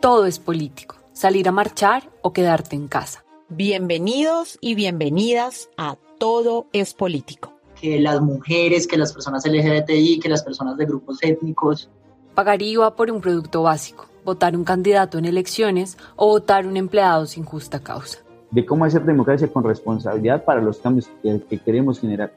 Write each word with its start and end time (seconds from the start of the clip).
Todo 0.00 0.24
es 0.24 0.38
político 0.38 0.96
salir 1.12 1.46
a 1.46 1.52
marchar 1.52 2.10
o 2.22 2.32
quedarte 2.32 2.74
en 2.74 2.88
casa. 2.88 3.22
Bienvenidos 3.50 4.56
y 4.62 4.74
bienvenidas 4.74 5.68
a 5.76 5.98
Todo 6.16 6.68
es 6.72 6.94
Político. 6.94 7.52
Que 7.78 8.00
las 8.00 8.22
mujeres, 8.22 8.86
que 8.86 8.96
las 8.96 9.12
personas 9.12 9.44
LGBTI, 9.44 10.18
que 10.18 10.30
las 10.30 10.42
personas 10.42 10.78
de 10.78 10.86
grupos 10.86 11.18
étnicos. 11.20 11.90
Pagar 12.34 12.62
IVA 12.62 12.96
por 12.96 13.10
un 13.10 13.20
producto 13.20 13.64
básico, 13.64 14.06
votar 14.24 14.56
un 14.56 14.64
candidato 14.64 15.18
en 15.18 15.26
elecciones 15.26 15.98
o 16.16 16.28
votar 16.28 16.66
un 16.66 16.78
empleado 16.78 17.26
sin 17.26 17.44
justa 17.44 17.80
causa. 17.80 18.20
De 18.52 18.64
cómo 18.64 18.86
hacer 18.86 19.04
democracia 19.04 19.48
con 19.48 19.64
responsabilidad 19.64 20.46
para 20.46 20.62
los 20.62 20.78
cambios 20.78 21.10
que, 21.22 21.42
que 21.42 21.58
queremos 21.58 22.00
generar. 22.00 22.32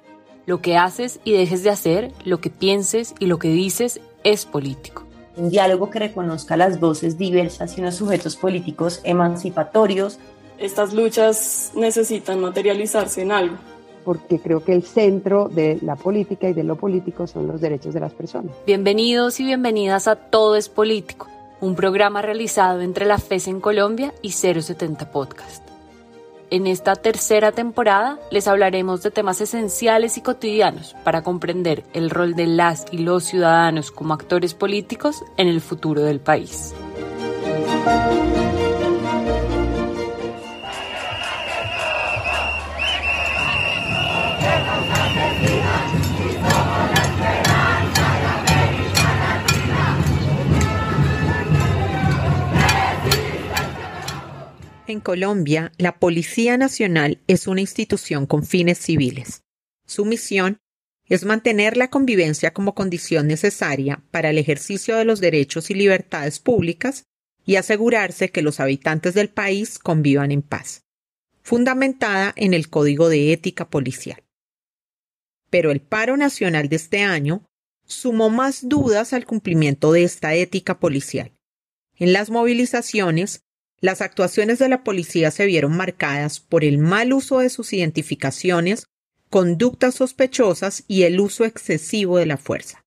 Lo 0.46 0.60
que 0.60 0.76
haces 0.76 1.22
y 1.24 1.32
dejes 1.32 1.64
de 1.64 1.70
hacer, 1.70 2.12
lo 2.26 2.42
que 2.42 2.50
pienses 2.50 3.16
y 3.20 3.28
lo 3.28 3.40
que 3.40 3.48
dices 3.48 4.02
es 4.26 4.46
político 4.46 5.03
un 5.36 5.50
diálogo 5.50 5.90
que 5.90 6.00
reconozca 6.00 6.58
las 6.58 6.80
voces 6.80 7.18
diversas 7.18 7.78
y 7.78 7.82
unos 7.82 7.96
sujetos 7.96 8.36
políticos 8.36 9.02
emancipatorios. 9.04 10.20
Estas 10.58 10.94
luchas 10.94 11.72
necesitan 11.76 12.40
materializarse 12.40 13.22
en 13.22 13.32
algo. 13.32 13.58
Porque 14.06 14.40
creo 14.40 14.64
que 14.64 14.74
el 14.74 14.84
centro 14.84 15.48
de 15.48 15.80
la 15.82 15.96
política 15.96 16.50
y 16.50 16.54
de 16.54 16.64
lo 16.64 16.76
político 16.76 17.26
son 17.26 17.48
los 17.48 17.62
derechos 17.62 17.94
de 17.94 18.02
las 18.02 18.14
personas. 18.14 18.52
Bienvenidos 18.66 19.40
y 19.40 19.46
bienvenidas 19.46 20.08
a 20.08 20.16
Todo 20.16 20.56
es 20.56 20.68
Político, 20.68 21.28
un 21.62 21.76
programa 21.76 22.22
realizado 22.22 22.82
entre 22.82 23.06
la 23.06 23.18
FES 23.18 23.48
en 23.48 23.62
Colombia 23.62 24.14
y 24.22 24.32
070 24.32 25.12
Podcast. 25.12 25.73
En 26.54 26.68
esta 26.68 26.96
tercera 26.96 27.52
temporada 27.52 28.20
les 28.30 28.48
hablaremos 28.48 29.02
de 29.02 29.10
temas 29.10 29.42
esenciales 29.42 30.20
y 30.20 30.22
cotidianos 30.22 30.96
para 31.04 31.24
comprender 31.24 31.84
el 31.94 32.12
rol 32.12 32.36
de 32.36 32.46
las 32.46 32.86
y 32.92 33.00
los 33.00 33.24
ciudadanos 33.24 33.90
como 33.90 34.14
actores 34.14 34.54
políticos 34.54 35.24
en 35.38 35.48
el 35.48 35.62
futuro 35.62 36.04
del 36.04 36.20
país. 36.20 36.76
En 54.94 55.00
Colombia, 55.00 55.72
la 55.80 55.98
Policía 55.98 56.56
Nacional 56.56 57.20
es 57.26 57.48
una 57.48 57.62
institución 57.62 58.28
con 58.28 58.46
fines 58.46 58.78
civiles. 58.78 59.42
Su 59.88 60.06
misión 60.06 60.60
es 61.08 61.26
mantener 61.26 61.78
la 61.78 61.90
convivencia 61.90 62.54
como 62.54 62.76
condición 62.76 63.26
necesaria 63.26 64.04
para 64.12 64.30
el 64.30 64.38
ejercicio 64.38 64.96
de 64.96 65.04
los 65.04 65.20
derechos 65.20 65.72
y 65.72 65.74
libertades 65.74 66.38
públicas 66.38 67.06
y 67.44 67.56
asegurarse 67.56 68.30
que 68.30 68.44
los 68.44 68.60
habitantes 68.60 69.16
del 69.16 69.30
país 69.30 69.80
convivan 69.80 70.32
en 70.32 70.44
paz, 70.44 70.84
fundamentada 71.42 72.32
en 72.36 72.54
el 72.54 72.70
Código 72.70 73.10
de 73.10 73.34
Ética 73.34 73.72
Policial. 73.72 74.24
Pero 75.50 75.72
el 75.72 75.82
paro 75.82 76.18
nacional 76.18 76.70
de 76.70 76.76
este 76.76 77.02
año 77.02 77.48
sumó 77.88 78.30
más 78.30 78.70
dudas 78.70 79.14
al 79.14 79.26
cumplimiento 79.26 79.92
de 79.92 80.04
esta 80.04 80.36
ética 80.36 80.78
policial. 80.78 81.32
En 81.96 82.14
las 82.14 82.30
movilizaciones 82.30 83.44
las 83.84 84.00
actuaciones 84.00 84.60
de 84.60 84.70
la 84.70 84.82
policía 84.82 85.30
se 85.30 85.46
vieron 85.46 85.76
marcadas 85.76 86.40
por 86.40 86.64
el 86.64 86.78
mal 86.78 87.12
uso 87.12 87.40
de 87.40 87.50
sus 87.50 87.74
identificaciones, 87.74 88.86
conductas 89.30 89.96
sospechosas 89.96 90.86
y 90.88 91.04
el 91.04 91.20
uso 91.20 91.44
excesivo 91.44 92.18
de 92.18 92.26
la 92.26 92.38
fuerza. 92.38 92.86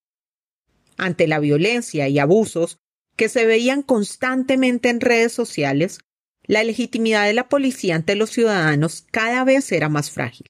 Ante 0.97 1.29
la 1.29 1.39
violencia 1.39 2.09
y 2.09 2.19
abusos 2.19 2.79
que 3.15 3.29
se 3.29 3.45
veían 3.45 3.83
constantemente 3.83 4.89
en 4.89 5.03
redes 5.03 5.35
sociales, 5.35 5.99
la 6.45 6.65
legitimidad 6.65 7.27
de 7.27 7.35
la 7.35 7.51
policía 7.51 7.95
ante 7.95 8.15
los 8.15 8.31
ciudadanos 8.31 9.05
cada 9.11 9.45
vez 9.45 9.71
era 9.73 9.91
más 9.91 10.11
frágil. 10.11 10.47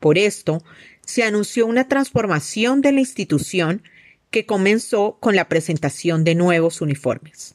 Por 0.00 0.18
esto, 0.18 0.64
se 1.06 1.22
anunció 1.22 1.66
una 1.66 1.86
transformación 1.86 2.80
de 2.80 2.90
la 2.90 2.98
institución 2.98 3.84
que 4.32 4.44
comenzó 4.44 5.18
con 5.20 5.36
la 5.36 5.48
presentación 5.48 6.24
de 6.24 6.34
nuevos 6.34 6.80
uniformes 6.80 7.54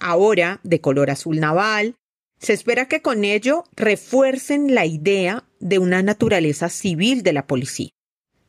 ahora 0.00 0.60
de 0.62 0.80
color 0.80 1.10
azul 1.10 1.40
naval. 1.40 1.94
Se 2.38 2.52
espera 2.52 2.86
que 2.86 3.02
con 3.02 3.24
ello 3.24 3.64
refuercen 3.74 4.74
la 4.74 4.84
idea 4.86 5.44
de 5.60 5.78
una 5.78 6.02
naturaleza 6.02 6.68
civil 6.68 7.22
de 7.22 7.32
la 7.32 7.46
policía. 7.46 7.90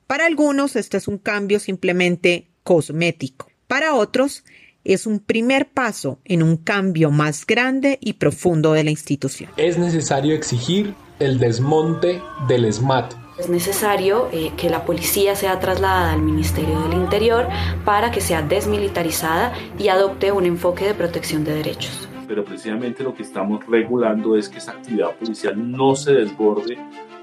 Para 0.07 0.25
algunos 0.25 0.75
este 0.75 0.97
es 0.97 1.07
un 1.07 1.18
cambio 1.18 1.59
simplemente 1.59 2.47
cosmético. 2.63 3.50
Para 3.68 3.94
otros 3.94 4.44
es 4.84 5.06
un 5.06 5.19
primer 5.19 5.69
paso 5.69 6.19
en 6.24 6.41
un 6.41 6.56
cambio 6.56 7.12
más 7.12 7.46
grande 7.46 7.97
y 8.02 8.13
profundo 8.13 8.72
de 8.72 8.86
la 8.86 8.91
institución. 8.91 9.52
Es 9.57 9.78
necesario 9.78 10.34
exigir 10.34 10.96
el 11.19 11.40
desmonte 11.40 12.22
del 12.47 12.72
SMAT, 12.72 13.13
es 13.38 13.50
necesario 13.50 14.30
eh, 14.31 14.52
que 14.58 14.70
la 14.70 14.84
policía 14.86 15.36
sea 15.36 15.59
trasladada 15.59 16.14
al 16.14 16.22
Ministerio 16.22 16.80
del 16.81 16.94
Interior 16.94 17.48
para 17.86 18.12
que 18.12 18.22
sea 18.22 18.42
desmilitarizada 18.42 19.53
y 19.78 19.90
adopte 19.90 20.31
un 20.31 20.46
enfoque 20.46 20.86
de 20.86 20.94
protección 20.94 21.44
de 21.44 21.53
derechos. 21.53 22.09
Pero 22.28 22.44
precisamente 22.44 23.03
lo 23.03 23.14
que 23.14 23.24
estamos 23.24 23.66
regulando 23.68 24.36
es 24.36 24.50
que 24.50 24.58
esa 24.58 24.72
actividad 24.72 25.16
policial 25.16 25.72
no 25.72 25.96
se 25.96 26.14
desborde 26.14 26.78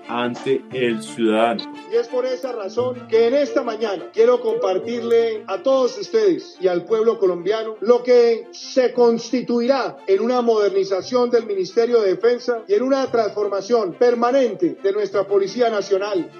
ante 0.08 0.62
el 0.72 1.02
ciudadano. 1.02 1.64
Y 1.92 1.96
es 1.96 2.08
por 2.08 2.26
esa 2.26 2.52
razón 2.52 3.06
que 3.08 3.28
en 3.28 3.34
esta 3.34 3.62
mañana 3.62 4.10
quiero 4.12 4.40
compartirle 4.40 5.44
a 5.46 5.62
todos 5.62 5.98
ustedes 5.98 6.56
y 6.60 6.68
al 6.68 6.84
pueblo 6.84 7.18
colombiano 7.18 7.76
lo 7.80 8.02
que 8.02 8.48
se 8.52 8.92
constituirá 8.92 9.96
en 10.06 10.20
una 10.20 10.42
modernización 10.42 11.30
del 11.30 11.46
Ministerio 11.46 12.00
de 12.00 12.10
Defensa 12.10 12.62
y 12.68 12.74
en 12.74 12.82
una 12.82 13.10
transformación 13.10 13.94
permanente 13.94 14.76
de 14.82 14.92
nuestra 14.92 15.26
Policía 15.26 15.70
Nacional. 15.70 16.30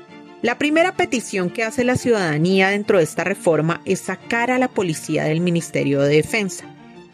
La 0.43 0.59
primera 0.59 0.95
petición 0.95 1.49
que 1.49 1.63
hace 1.63 1.85
la 1.85 1.97
ciudadanía 1.97 2.69
dentro 2.69 2.99
de 2.99 3.05
esta 3.05 3.25
reforma 3.25 3.81
es 3.87 4.01
sacar 4.01 4.51
a 4.51 4.59
la 4.59 4.69
policía 4.69 5.25
del 5.25 5.41
Ministerio 5.41 6.03
de 6.03 6.17
Defensa. 6.17 6.67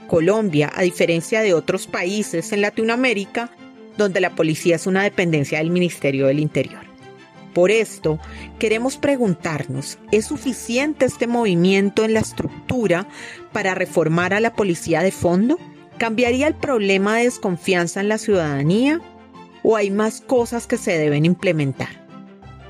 Colombia, 0.09 0.73
a 0.75 0.83
diferencia 0.83 1.41
de 1.41 1.55
otros 1.55 1.87
países 1.87 2.53
en 2.53 2.63
Latinoamérica, 2.63 3.53
donde 3.97 4.21
la 4.21 4.35
policía 4.35 4.77
es 4.77 4.87
una 4.87 5.03
dependencia 5.03 5.59
del 5.59 5.71
Ministerio 5.71 6.27
del 6.27 6.39
Interior. 6.39 6.91
Por 7.53 7.73
esto, 7.73 8.21
queremos 8.59 8.97
preguntarnos, 8.97 9.99
¿es 10.13 10.27
suficiente 10.27 11.05
este 11.05 11.27
movimiento 11.27 12.05
en 12.05 12.15
la 12.15 12.21
estructura 12.21 13.09
para 13.53 13.75
reformar 13.75 14.35
a 14.35 14.41
la 14.41 14.55
policía 14.55 15.03
de 15.03 15.11
fondo? 15.11 15.59
¿Cambiaría 15.99 16.47
el 16.47 16.55
problema 16.55 17.17
de 17.17 17.25
desconfianza 17.25 18.01
en 18.01 18.09
la 18.09 18.19
ciudadanía? 18.19 19.01
¿O 19.63 19.77
hay 19.77 19.91
más 19.91 20.21
cosas 20.21 20.67
que 20.67 20.79
se 20.79 20.97
deben 20.97 21.25
implementar? 21.25 22.07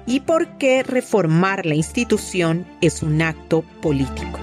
¿Y 0.06 0.20
por 0.20 0.58
qué 0.58 0.82
reformar 0.82 1.66
la 1.66 1.74
institución 1.74 2.66
es 2.80 3.02
un 3.02 3.20
acto 3.22 3.62
político? 3.82 4.39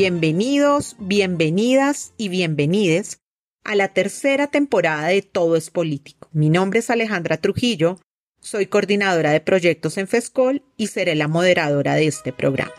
Bienvenidos, 0.00 0.94
bienvenidas 1.00 2.12
y 2.16 2.28
bienvenides 2.28 3.20
a 3.64 3.74
la 3.74 3.88
tercera 3.88 4.46
temporada 4.46 5.08
de 5.08 5.22
Todo 5.22 5.56
es 5.56 5.70
Político. 5.70 6.28
Mi 6.30 6.50
nombre 6.50 6.78
es 6.78 6.88
Alejandra 6.88 7.38
Trujillo, 7.38 7.98
soy 8.38 8.66
coordinadora 8.66 9.32
de 9.32 9.40
proyectos 9.40 9.98
en 9.98 10.06
FESCOL 10.06 10.62
y 10.76 10.86
seré 10.86 11.16
la 11.16 11.26
moderadora 11.26 11.96
de 11.96 12.06
este 12.06 12.32
programa. 12.32 12.72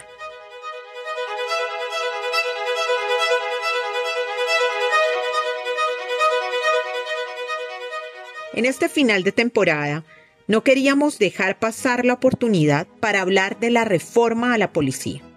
En 8.54 8.64
este 8.64 8.88
final 8.88 9.24
de 9.24 9.34
temporada, 9.34 10.06
no 10.48 10.64
queríamos 10.64 11.20
dejar 11.20 11.60
pasar 11.60 12.06
la 12.06 12.14
oportunidad 12.14 12.88
para 13.02 13.20
hablar 13.20 13.60
de 13.60 13.72
la 13.72 13.84
reforma 13.84 14.54
a 14.54 14.58
la 14.58 14.72
policía 14.72 15.29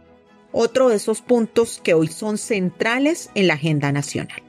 otro 0.53 0.89
de 0.89 0.97
esos 0.97 1.23
puntos 1.23 1.81
que 1.83 1.95
hoy 1.95 2.09
son 2.09 2.39
centrales 2.39 3.31
en 3.35 3.49
la 3.49 3.55
agenda 3.55 3.91
nacional. 3.93 4.43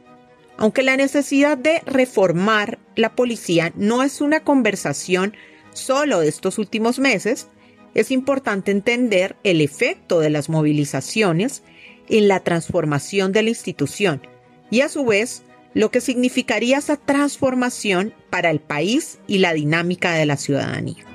Aunque 0.57 0.83
la 0.83 0.97
necesidad 0.97 1.57
de 1.57 1.81
reformar 1.85 2.79
la 2.95 3.15
policía 3.15 3.73
no 3.75 4.03
es 4.03 4.21
una 4.21 4.41
conversación 4.41 5.33
solo 5.73 6.19
de 6.19 6.27
estos 6.27 6.59
últimos 6.59 6.99
meses, 6.99 7.47
es 7.95 8.11
importante 8.11 8.71
entender 8.71 9.35
el 9.43 9.61
efecto 9.61 10.19
de 10.19 10.29
las 10.29 10.49
movilizaciones 10.49 11.63
en 12.09 12.27
la 12.27 12.41
transformación 12.41 13.31
de 13.31 13.43
la 13.43 13.49
institución 13.49 14.21
y 14.69 14.81
a 14.81 14.89
su 14.89 15.05
vez 15.05 15.43
lo 15.73 15.89
que 15.89 16.01
significaría 16.01 16.77
esa 16.77 16.97
transformación 16.97 18.13
para 18.29 18.51
el 18.51 18.59
país 18.59 19.19
y 19.27 19.39
la 19.39 19.53
dinámica 19.53 20.13
de 20.13 20.25
la 20.25 20.37
ciudadanía. 20.37 21.12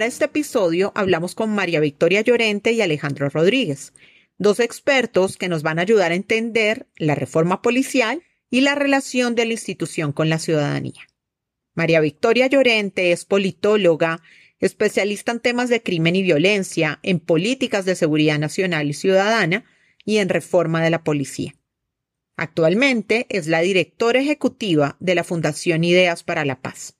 Para 0.00 0.08
este 0.08 0.24
episodio 0.24 0.92
hablamos 0.94 1.34
con 1.34 1.54
María 1.54 1.78
Victoria 1.78 2.22
Llorente 2.22 2.72
y 2.72 2.80
Alejandro 2.80 3.28
Rodríguez, 3.28 3.92
dos 4.38 4.58
expertos 4.58 5.36
que 5.36 5.50
nos 5.50 5.62
van 5.62 5.78
a 5.78 5.82
ayudar 5.82 6.10
a 6.10 6.14
entender 6.14 6.86
la 6.96 7.14
reforma 7.14 7.60
policial 7.60 8.22
y 8.48 8.62
la 8.62 8.74
relación 8.74 9.34
de 9.34 9.44
la 9.44 9.52
institución 9.52 10.12
con 10.12 10.30
la 10.30 10.38
ciudadanía. 10.38 11.06
María 11.74 12.00
Victoria 12.00 12.46
Llorente 12.46 13.12
es 13.12 13.26
politóloga, 13.26 14.22
especialista 14.58 15.32
en 15.32 15.40
temas 15.40 15.68
de 15.68 15.82
crimen 15.82 16.16
y 16.16 16.22
violencia, 16.22 16.98
en 17.02 17.20
políticas 17.20 17.84
de 17.84 17.94
seguridad 17.94 18.38
nacional 18.38 18.88
y 18.88 18.94
ciudadana 18.94 19.66
y 20.06 20.16
en 20.16 20.30
reforma 20.30 20.82
de 20.82 20.88
la 20.88 21.04
policía. 21.04 21.56
Actualmente 22.38 23.26
es 23.28 23.48
la 23.48 23.60
directora 23.60 24.20
ejecutiva 24.20 24.96
de 24.98 25.14
la 25.14 25.24
Fundación 25.24 25.84
Ideas 25.84 26.22
para 26.22 26.46
la 26.46 26.62
Paz 26.62 26.96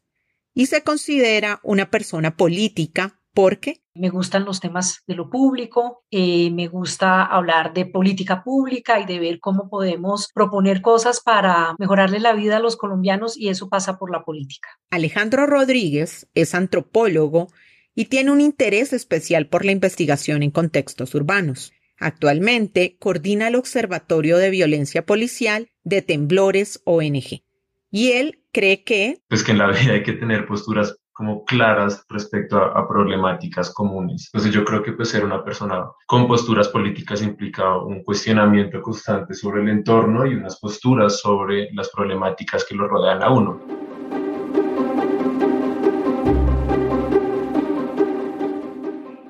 y 0.60 0.66
se 0.66 0.82
considera 0.82 1.58
una 1.62 1.88
persona 1.88 2.36
política 2.36 3.18
porque 3.32 3.80
me 3.94 4.10
gustan 4.10 4.44
los 4.44 4.60
temas 4.60 5.02
de 5.06 5.14
lo 5.14 5.30
público, 5.30 6.04
eh, 6.10 6.50
me 6.50 6.68
gusta 6.68 7.24
hablar 7.24 7.72
de 7.72 7.86
política 7.86 8.44
pública 8.44 9.00
y 9.00 9.06
de 9.06 9.18
ver 9.20 9.40
cómo 9.40 9.70
podemos 9.70 10.28
proponer 10.34 10.82
cosas 10.82 11.22
para 11.22 11.74
mejorarle 11.78 12.20
la 12.20 12.34
vida 12.34 12.58
a 12.58 12.60
los 12.60 12.76
colombianos 12.76 13.38
y 13.38 13.48
eso 13.48 13.70
pasa 13.70 13.98
por 13.98 14.10
la 14.10 14.22
política. 14.22 14.68
Alejandro 14.90 15.46
Rodríguez 15.46 16.28
es 16.34 16.54
antropólogo 16.54 17.48
y 17.94 18.04
tiene 18.06 18.30
un 18.30 18.42
interés 18.42 18.92
especial 18.92 19.46
por 19.46 19.64
la 19.64 19.72
investigación 19.72 20.42
en 20.42 20.50
contextos 20.50 21.14
urbanos. 21.14 21.72
Actualmente 21.96 22.98
coordina 22.98 23.48
el 23.48 23.54
Observatorio 23.54 24.36
de 24.36 24.50
Violencia 24.50 25.06
Policial 25.06 25.70
de 25.84 26.02
Temblores 26.02 26.82
ONG. 26.84 27.44
Y 27.90 28.12
él 28.12 28.44
cree 28.52 28.84
que... 28.84 29.19
Pues 29.28 29.42
que 29.42 29.50
en 29.50 29.58
la 29.58 29.66
vida 29.66 29.92
hay 29.94 30.02
que 30.04 30.12
tener 30.12 30.46
posturas 30.46 30.96
como 31.12 31.44
claras 31.44 32.04
respecto 32.08 32.56
a, 32.56 32.88
problemáticas 32.88 33.75
comunes. 33.75 34.31
Entonces 34.32 34.54
yo 34.54 34.64
creo 34.64 34.82
que 34.82 34.92
pues 34.92 35.10
ser 35.10 35.25
una 35.25 35.44
persona 35.44 35.84
con 36.06 36.26
posturas 36.26 36.69
políticas 36.69 37.20
implica 37.20 37.76
un 37.76 38.02
cuestionamiento 38.04 38.81
constante 38.81 39.34
sobre 39.34 39.60
el 39.62 39.69
entorno 39.69 40.25
y 40.25 40.34
unas 40.34 40.58
posturas 40.58 41.20
sobre 41.20 41.69
las 41.72 41.90
problemáticas 41.90 42.64
que 42.64 42.75
lo 42.75 42.88
rodean 42.88 43.22
a 43.22 43.31
uno. 43.31 43.60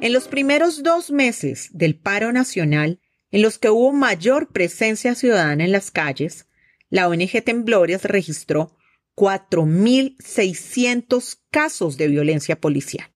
En 0.01 0.13
los 0.13 0.29
primeros 0.29 0.83
dos 0.83 1.11
meses 1.11 1.71
del 1.73 1.99
paro 1.99 2.31
nacional, 2.33 3.01
en 3.31 3.43
los 3.43 3.59
que 3.59 3.71
hubo 3.71 3.93
mayor 3.93 4.49
presencia 4.49 5.15
ciudadana 5.15 5.65
en 5.65 5.73
las 5.73 5.91
calles, 5.91 6.50
la 6.91 7.09
ONG 7.09 7.43
Temblores 7.45 8.05
registró 8.05 8.77
4.600 9.17 11.39
casos 11.51 11.97
de 11.97 12.09
violencia 12.09 12.61
policial. 12.61 13.11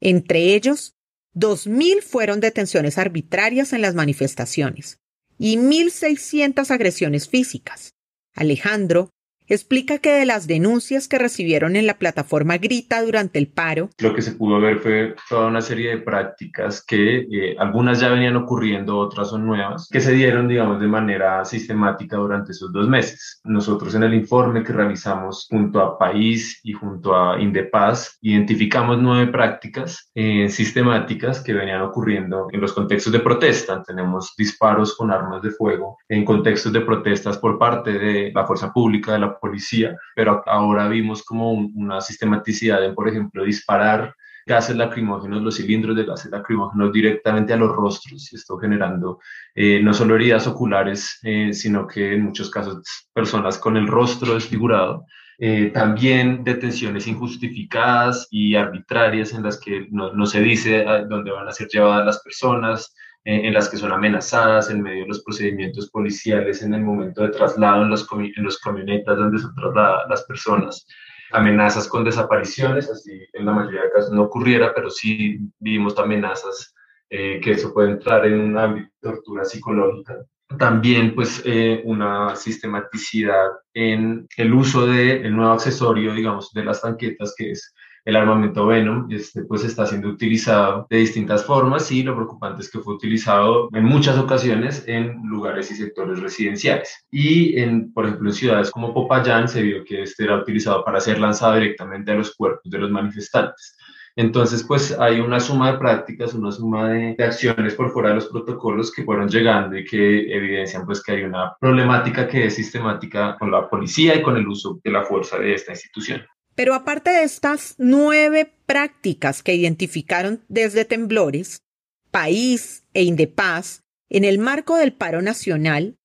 Entre 0.00 0.54
ellos, 0.54 0.96
2.000 1.34 2.02
fueron 2.02 2.40
detenciones 2.40 2.98
arbitrarias 2.98 3.72
en 3.72 3.82
las 3.82 3.94
manifestaciones 3.94 4.98
y 5.38 5.56
1.600 5.56 6.68
agresiones 6.70 7.28
físicas. 7.28 7.94
Alejandro 8.34 9.10
explica 9.54 9.98
que 9.98 10.12
de 10.12 10.26
las 10.26 10.46
denuncias 10.46 11.08
que 11.08 11.18
recibieron 11.18 11.76
en 11.76 11.86
la 11.86 11.98
plataforma 11.98 12.58
Grita 12.58 13.02
durante 13.02 13.38
el 13.38 13.48
paro, 13.48 13.90
lo 13.98 14.14
que 14.14 14.22
se 14.22 14.32
pudo 14.32 14.60
ver 14.60 14.78
fue 14.78 15.14
toda 15.28 15.48
una 15.48 15.60
serie 15.60 15.90
de 15.90 15.98
prácticas 15.98 16.84
que 16.84 17.26
eh, 17.30 17.56
algunas 17.58 18.00
ya 18.00 18.08
venían 18.08 18.36
ocurriendo, 18.36 18.98
otras 18.98 19.30
son 19.30 19.46
nuevas, 19.46 19.88
que 19.90 20.00
se 20.00 20.12
dieron, 20.12 20.48
digamos, 20.48 20.80
de 20.80 20.86
manera 20.86 21.44
sistemática 21.44 22.16
durante 22.16 22.52
esos 22.52 22.72
dos 22.72 22.88
meses. 22.88 23.40
Nosotros 23.44 23.94
en 23.94 24.04
el 24.04 24.14
informe 24.14 24.62
que 24.62 24.72
realizamos 24.72 25.46
junto 25.50 25.80
a 25.80 25.98
País 25.98 26.60
y 26.62 26.72
junto 26.72 27.16
a 27.16 27.40
Indepaz, 27.40 28.18
identificamos 28.20 28.98
nueve 29.00 29.30
prácticas 29.32 30.10
eh, 30.14 30.48
sistemáticas 30.48 31.40
que 31.40 31.52
venían 31.52 31.82
ocurriendo 31.82 32.48
en 32.52 32.60
los 32.60 32.72
contextos 32.72 33.12
de 33.12 33.20
protesta. 33.20 33.82
Tenemos 33.82 34.34
disparos 34.36 34.96
con 34.96 35.10
armas 35.10 35.42
de 35.42 35.50
fuego 35.50 35.98
en 36.08 36.24
contextos 36.24 36.72
de 36.72 36.80
protestas 36.80 37.38
por 37.38 37.58
parte 37.58 37.92
de 37.98 38.32
la 38.34 38.46
fuerza 38.46 38.72
pública, 38.72 39.12
de 39.12 39.18
la 39.18 39.39
policía, 39.40 39.96
pero 40.14 40.42
ahora 40.46 40.88
vimos 40.88 41.22
como 41.22 41.52
una 41.52 42.00
sistematicidad 42.00 42.84
en, 42.84 42.94
por 42.94 43.08
ejemplo, 43.08 43.44
disparar 43.44 44.14
gases 44.46 44.76
lacrimógenos, 44.76 45.42
los 45.42 45.56
cilindros 45.56 45.96
de 45.96 46.04
gases 46.04 46.30
lacrimógenos 46.30 46.92
directamente 46.92 47.52
a 47.52 47.56
los 47.56 47.74
rostros, 47.74 48.32
y 48.32 48.36
esto 48.36 48.58
generando 48.58 49.20
eh, 49.54 49.80
no 49.82 49.94
solo 49.94 50.16
heridas 50.16 50.46
oculares, 50.46 51.18
eh, 51.22 51.52
sino 51.52 51.86
que 51.86 52.14
en 52.14 52.24
muchos 52.24 52.50
casos 52.50 52.82
personas 53.12 53.58
con 53.58 53.76
el 53.76 53.86
rostro 53.86 54.34
desfigurado. 54.34 55.04
Eh, 55.42 55.70
también 55.72 56.44
detenciones 56.44 57.06
injustificadas 57.06 58.28
y 58.30 58.56
arbitrarias 58.56 59.32
en 59.32 59.42
las 59.42 59.58
que 59.58 59.86
no, 59.90 60.26
se 60.26 60.40
dice 60.42 60.86
a 60.86 61.04
dónde 61.04 61.30
van 61.30 61.48
a 61.48 61.52
ser 61.52 61.68
llevadas 61.68 62.04
las 62.04 62.22
personas, 62.22 62.94
en 63.24 63.52
las 63.52 63.68
que 63.68 63.76
son 63.76 63.92
amenazadas 63.92 64.70
en 64.70 64.82
medio 64.82 65.02
de 65.02 65.08
los 65.08 65.22
procedimientos 65.22 65.90
policiales 65.90 66.62
en 66.62 66.72
el 66.72 66.82
momento 66.82 67.22
de 67.22 67.28
traslado 67.28 67.82
en 67.82 67.90
los, 67.90 68.06
en 68.12 68.44
los 68.44 68.58
camionetas 68.58 69.18
donde 69.18 69.38
son 69.38 69.54
trasladadas 69.54 70.08
las 70.08 70.24
personas, 70.24 70.86
amenazas 71.32 71.86
con 71.86 72.04
desapariciones, 72.04 72.90
así 72.90 73.26
en 73.32 73.46
la 73.46 73.52
mayoría 73.52 73.82
de 73.82 73.90
casos 73.90 74.12
no 74.12 74.22
ocurriera, 74.22 74.72
pero 74.74 74.90
sí 74.90 75.38
vimos 75.58 75.98
amenazas 75.98 76.74
eh, 77.10 77.40
que 77.42 77.52
eso 77.52 77.74
puede 77.74 77.90
entrar 77.90 78.24
en 78.24 78.40
un 78.40 78.56
ámbito 78.56 78.88
de 79.02 79.10
tortura 79.10 79.44
psicológica. 79.44 80.16
También 80.58 81.14
pues 81.14 81.42
eh, 81.44 81.82
una 81.84 82.34
sistematicidad 82.34 83.50
en 83.74 84.26
el 84.36 84.52
uso 84.52 84.86
del 84.86 85.26
el 85.26 85.36
nuevo 85.36 85.52
accesorio, 85.52 86.12
digamos, 86.14 86.52
de 86.52 86.64
las 86.64 86.82
tanquetas, 86.82 87.34
que 87.36 87.52
es 87.52 87.72
el 88.10 88.16
armamento 88.16 88.66
Venom 88.66 89.06
este, 89.10 89.44
pues 89.44 89.64
está 89.64 89.86
siendo 89.86 90.08
utilizado 90.08 90.86
de 90.90 90.98
distintas 90.98 91.44
formas 91.44 91.90
y 91.92 92.02
lo 92.02 92.14
preocupante 92.14 92.62
es 92.62 92.70
que 92.70 92.80
fue 92.80 92.94
utilizado 92.94 93.68
en 93.72 93.84
muchas 93.84 94.18
ocasiones 94.18 94.84
en 94.86 95.22
lugares 95.24 95.70
y 95.70 95.76
sectores 95.76 96.20
residenciales. 96.20 97.06
Y 97.10 97.60
por 97.94 98.06
ejemplo, 98.06 98.28
en 98.28 98.34
ciudades 98.34 98.70
como 98.70 98.92
Popayán 98.92 99.48
se 99.48 99.62
vio 99.62 99.84
que 99.84 100.02
este 100.02 100.24
era 100.24 100.36
utilizado 100.36 100.84
para 100.84 101.00
ser 101.00 101.20
lanzado 101.20 101.54
directamente 101.54 102.10
a 102.10 102.16
los 102.16 102.34
cuerpos 102.34 102.70
de 102.70 102.78
los 102.78 102.90
manifestantes. 102.90 103.76
Entonces, 104.16 104.64
pues 104.64 104.98
hay 104.98 105.20
una 105.20 105.38
suma 105.38 105.72
de 105.72 105.78
prácticas, 105.78 106.34
una 106.34 106.50
suma 106.50 106.90
de, 106.90 107.14
de, 107.16 107.24
acciones 107.24 107.74
por 107.74 107.92
fuera 107.92 108.08
de 108.08 108.16
los 108.16 108.26
protocolos 108.26 108.92
que 108.92 109.04
fueron 109.04 109.28
llegando 109.28 109.78
y 109.78 109.84
que 109.84 110.34
evidencian 110.34 110.84
pues 110.84 111.00
que 111.00 111.12
hay 111.12 111.22
una 111.22 111.54
problemática 111.60 112.26
que 112.26 112.46
es 112.46 112.56
sistemática 112.56 113.36
con 113.38 113.52
la 113.52 113.70
policía 113.70 114.16
y 114.16 114.22
con 114.22 114.36
el 114.36 114.48
uso 114.48 114.80
de 114.82 114.90
la 114.90 115.04
fuerza 115.04 115.38
de 115.38 115.54
esta 115.54 115.70
institución. 115.72 116.22
Pero 116.60 116.74
aparte 116.74 117.08
de 117.08 117.22
estas 117.22 117.74
nueve 117.78 118.52
prácticas 118.66 119.42
que 119.42 119.54
identificaron 119.54 120.44
desde 120.50 120.84
Temblores, 120.84 121.62
País 122.10 122.82
e 122.92 123.02
Indepaz, 123.02 123.80
en 124.10 124.24
el 124.24 124.38
marco 124.38 124.76
del 124.76 124.92
paro 124.92 125.22
nacional, 125.22 125.96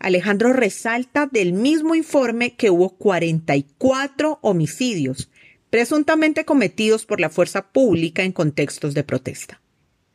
Alejandro 0.00 0.54
resalta 0.54 1.26
del 1.26 1.52
mismo 1.52 1.94
informe 1.94 2.56
que 2.56 2.70
hubo 2.70 2.96
44 2.96 4.38
homicidios, 4.40 5.30
presuntamente 5.68 6.46
cometidos 6.46 7.04
por 7.04 7.20
la 7.20 7.28
fuerza 7.28 7.70
pública 7.70 8.22
en 8.22 8.32
contextos 8.32 8.94
de 8.94 9.04
protesta. 9.04 9.60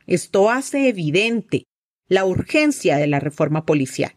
Esto 0.08 0.50
hace 0.50 0.88
evidente 0.88 1.66
la 2.08 2.24
urgencia 2.24 2.96
de 2.96 3.06
la 3.06 3.20
reforma 3.20 3.64
policial, 3.64 4.16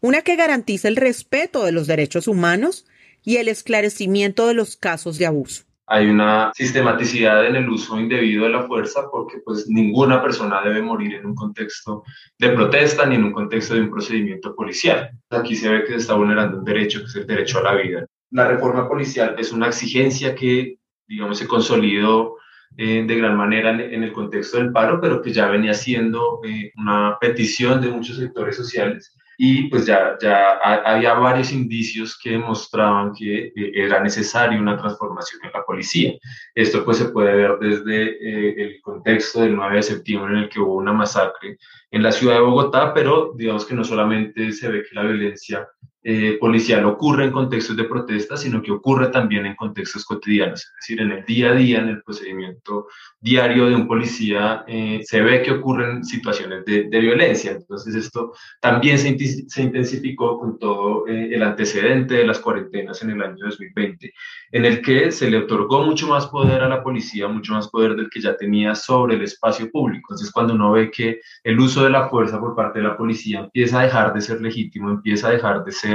una 0.00 0.22
que 0.22 0.34
garantice 0.34 0.88
el 0.88 0.96
respeto 0.96 1.64
de 1.64 1.70
los 1.70 1.86
derechos 1.86 2.26
humanos 2.26 2.84
y 3.28 3.36
el 3.36 3.48
esclarecimiento 3.48 4.46
de 4.46 4.54
los 4.54 4.78
casos 4.78 5.18
de 5.18 5.26
abuso. 5.26 5.64
Hay 5.86 6.06
una 6.08 6.50
sistematicidad 6.54 7.44
en 7.44 7.56
el 7.56 7.68
uso 7.68 8.00
indebido 8.00 8.44
de 8.44 8.50
la 8.52 8.62
fuerza 8.62 9.02
porque 9.12 9.40
pues 9.44 9.66
ninguna 9.68 10.22
persona 10.22 10.62
debe 10.62 10.80
morir 10.80 11.16
en 11.16 11.26
un 11.26 11.34
contexto 11.34 12.04
de 12.38 12.48
protesta 12.52 13.04
ni 13.04 13.16
en 13.16 13.24
un 13.24 13.32
contexto 13.32 13.74
de 13.74 13.82
un 13.82 13.90
procedimiento 13.90 14.54
policial. 14.54 15.10
Aquí 15.28 15.56
se 15.56 15.68
ve 15.68 15.82
que 15.82 15.90
se 15.90 15.96
está 15.96 16.14
vulnerando 16.14 16.56
un 16.56 16.64
derecho 16.64 17.00
que 17.00 17.04
es 17.04 17.16
el 17.16 17.26
derecho 17.26 17.58
a 17.58 17.64
la 17.64 17.74
vida. 17.74 18.06
La 18.30 18.48
reforma 18.48 18.88
policial 18.88 19.34
es 19.36 19.52
una 19.52 19.66
exigencia 19.66 20.34
que, 20.34 20.78
digamos, 21.06 21.36
se 21.36 21.46
consolidó 21.46 22.36
eh, 22.78 23.04
de 23.06 23.14
gran 23.14 23.36
manera 23.36 23.72
en, 23.72 24.02
el 24.02 24.12
contexto 24.14 24.56
del 24.56 24.72
paro, 24.72 25.02
pero 25.02 25.20
que 25.20 25.34
ya 25.34 25.48
venía 25.48 25.74
siendo 25.74 26.40
eh, 26.44 26.72
una 26.78 27.18
petición 27.20 27.82
de 27.82 27.90
muchos 27.90 28.16
sectores 28.16 28.56
sociales 28.56 29.14
y 29.40 29.68
pues 29.68 29.86
ya, 29.86 30.18
ya 30.20 30.58
había 30.84 31.14
varios 31.14 31.52
indicios 31.52 32.18
que 32.18 32.30
demostraban 32.30 33.14
que 33.14 33.52
eh, 33.54 33.72
era 33.72 34.02
necesaria 34.02 34.58
una 34.60 34.76
transformación 34.76 35.40
en 35.44 35.52
la 35.54 35.64
policía. 35.64 36.14
Esto 36.56 36.84
pues 36.84 36.96
se 36.96 37.10
puede 37.10 37.36
ver 37.36 37.56
desde 37.60 38.08
eh, 38.20 38.54
el 38.58 38.80
contexto 38.80 39.42
del 39.42 39.54
9 39.54 39.76
de 39.76 39.82
septiembre 39.84 40.32
en 40.32 40.38
el 40.40 40.48
que 40.48 40.58
hubo 40.58 40.74
una 40.74 40.92
masacre 40.92 41.56
en 41.92 42.02
la 42.02 42.10
ciudad 42.10 42.34
de 42.34 42.40
Bogotá, 42.40 42.92
pero 42.92 43.32
digamos 43.36 43.64
que 43.64 43.76
no 43.76 43.84
solamente 43.84 44.50
se 44.50 44.68
ve 44.70 44.82
que 44.82 44.96
la 44.96 45.04
violencia 45.04 45.68
eh, 46.04 46.38
policial 46.38 46.84
ocurre 46.84 47.24
en 47.24 47.32
contextos 47.32 47.76
de 47.76 47.82
protesta, 47.82 48.36
sino 48.36 48.62
que 48.62 48.70
ocurre 48.70 49.08
también 49.08 49.46
en 49.46 49.56
contextos 49.56 50.04
cotidianos, 50.04 50.60
es 50.60 50.72
decir, 50.80 51.00
en 51.00 51.10
el 51.10 51.24
día 51.24 51.50
a 51.50 51.54
día, 51.54 51.80
en 51.80 51.88
el 51.88 52.02
procedimiento 52.02 52.86
diario 53.20 53.66
de 53.66 53.74
un 53.74 53.88
policía, 53.88 54.64
eh, 54.68 55.00
se 55.04 55.20
ve 55.20 55.42
que 55.42 55.50
ocurren 55.50 56.04
situaciones 56.04 56.64
de, 56.64 56.98
violencia. 57.00 57.52
Entonces 57.52 57.94
esto 57.94 58.32
también 58.60 58.98
se, 58.98 59.16
se 59.18 59.62
intensificó 59.62 60.38
con 60.38 60.58
todo 60.58 61.06
eh, 61.08 61.34
el 61.34 61.42
antecedente 61.42 62.14
de 62.14 62.26
las 62.26 62.38
cuarentenas 62.38 63.02
en 63.02 63.10
el 63.10 63.22
año 63.22 63.44
2020, 63.44 64.12
en 64.52 64.64
el 64.64 64.80
que 64.80 65.10
se 65.10 65.28
le 65.28 65.38
otorgó 65.38 65.84
mucho 65.84 66.06
más 66.06 66.28
poder 66.28 66.62
a 66.62 66.68
la 66.68 66.82
policía, 66.82 67.26
mucho 67.26 67.54
más 67.54 67.68
poder 67.68 67.96
del 67.96 68.08
que 68.08 68.20
ya 68.20 68.36
tenía 68.36 68.74
sobre 68.76 69.16
el 69.16 69.22
espacio 69.22 69.68
público. 69.70 70.12
Entonces 70.12 70.30
cuando 70.30 70.54
uno 70.54 70.72
ve 70.72 70.90
que 70.90 71.20
el 71.42 71.58
uso 71.58 71.82
de 71.82 71.90
la 71.90 72.08
fuerza 72.08 72.38
por 72.38 72.54
parte 72.54 72.78
de 72.78 72.86
la 72.86 72.96
policía 72.96 73.40
empieza 73.40 73.80
a 73.80 73.84
dejar 73.84 74.14
de 74.14 74.20
ser 74.20 74.40
legítimo, 74.40 74.90
empieza 74.90 75.28
a 75.28 75.32
dejar 75.32 75.64
de 75.64 75.72
ser 75.72 75.87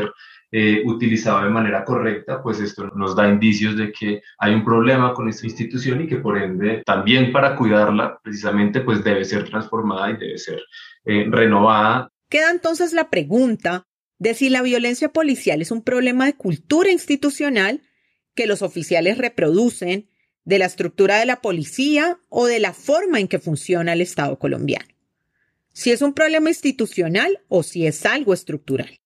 eh, 0.56 0.84
utilizado 0.86 1.44
de 1.44 1.50
manera 1.50 1.84
correcta, 1.84 2.42
pues 2.44 2.60
esto 2.60 2.92
nos 2.96 3.16
da 3.16 3.28
indicios 3.28 3.76
de 3.76 3.92
que 3.92 4.22
hay 4.38 4.54
un 4.54 4.64
problema 4.64 5.14
con 5.14 5.28
esta 5.28 5.48
institución 5.48 6.02
y 6.02 6.08
que 6.08 6.18
por 6.18 6.38
ende 6.38 6.84
también 6.86 7.32
para 7.32 7.56
cuidarla 7.56 8.20
precisamente 8.24 8.82
pues 8.82 9.04
debe 9.04 9.26
ser 9.26 9.50
transformada 9.50 10.12
y 10.12 10.18
debe 10.18 10.38
ser 10.38 10.62
eh, 11.06 11.26
renovada. 11.28 12.12
Queda 12.30 12.52
entonces 12.52 12.94
la 12.94 13.10
pregunta 13.10 13.88
de 14.20 14.36
si 14.36 14.50
la 14.50 14.62
violencia 14.62 15.10
policial 15.10 15.62
es 15.62 15.72
un 15.72 15.82
problema 15.82 16.28
de 16.28 16.36
cultura 16.36 16.92
institucional 16.92 17.82
que 18.36 18.48
los 18.48 18.62
oficiales 18.62 19.18
reproducen, 19.18 20.08
de 20.46 20.60
la 20.60 20.66
estructura 20.66 21.18
de 21.18 21.26
la 21.26 21.42
policía 21.42 22.20
o 22.30 22.46
de 22.46 22.60
la 22.60 22.74
forma 22.74 23.20
en 23.20 23.28
que 23.28 23.40
funciona 23.40 23.94
el 23.94 24.02
Estado 24.02 24.38
colombiano. 24.38 24.94
Si 25.72 25.92
es 25.92 26.02
un 26.02 26.14
problema 26.14 26.50
institucional 26.50 27.42
o 27.48 27.64
si 27.64 27.88
es 27.88 28.06
algo 28.06 28.34
estructural. 28.34 29.00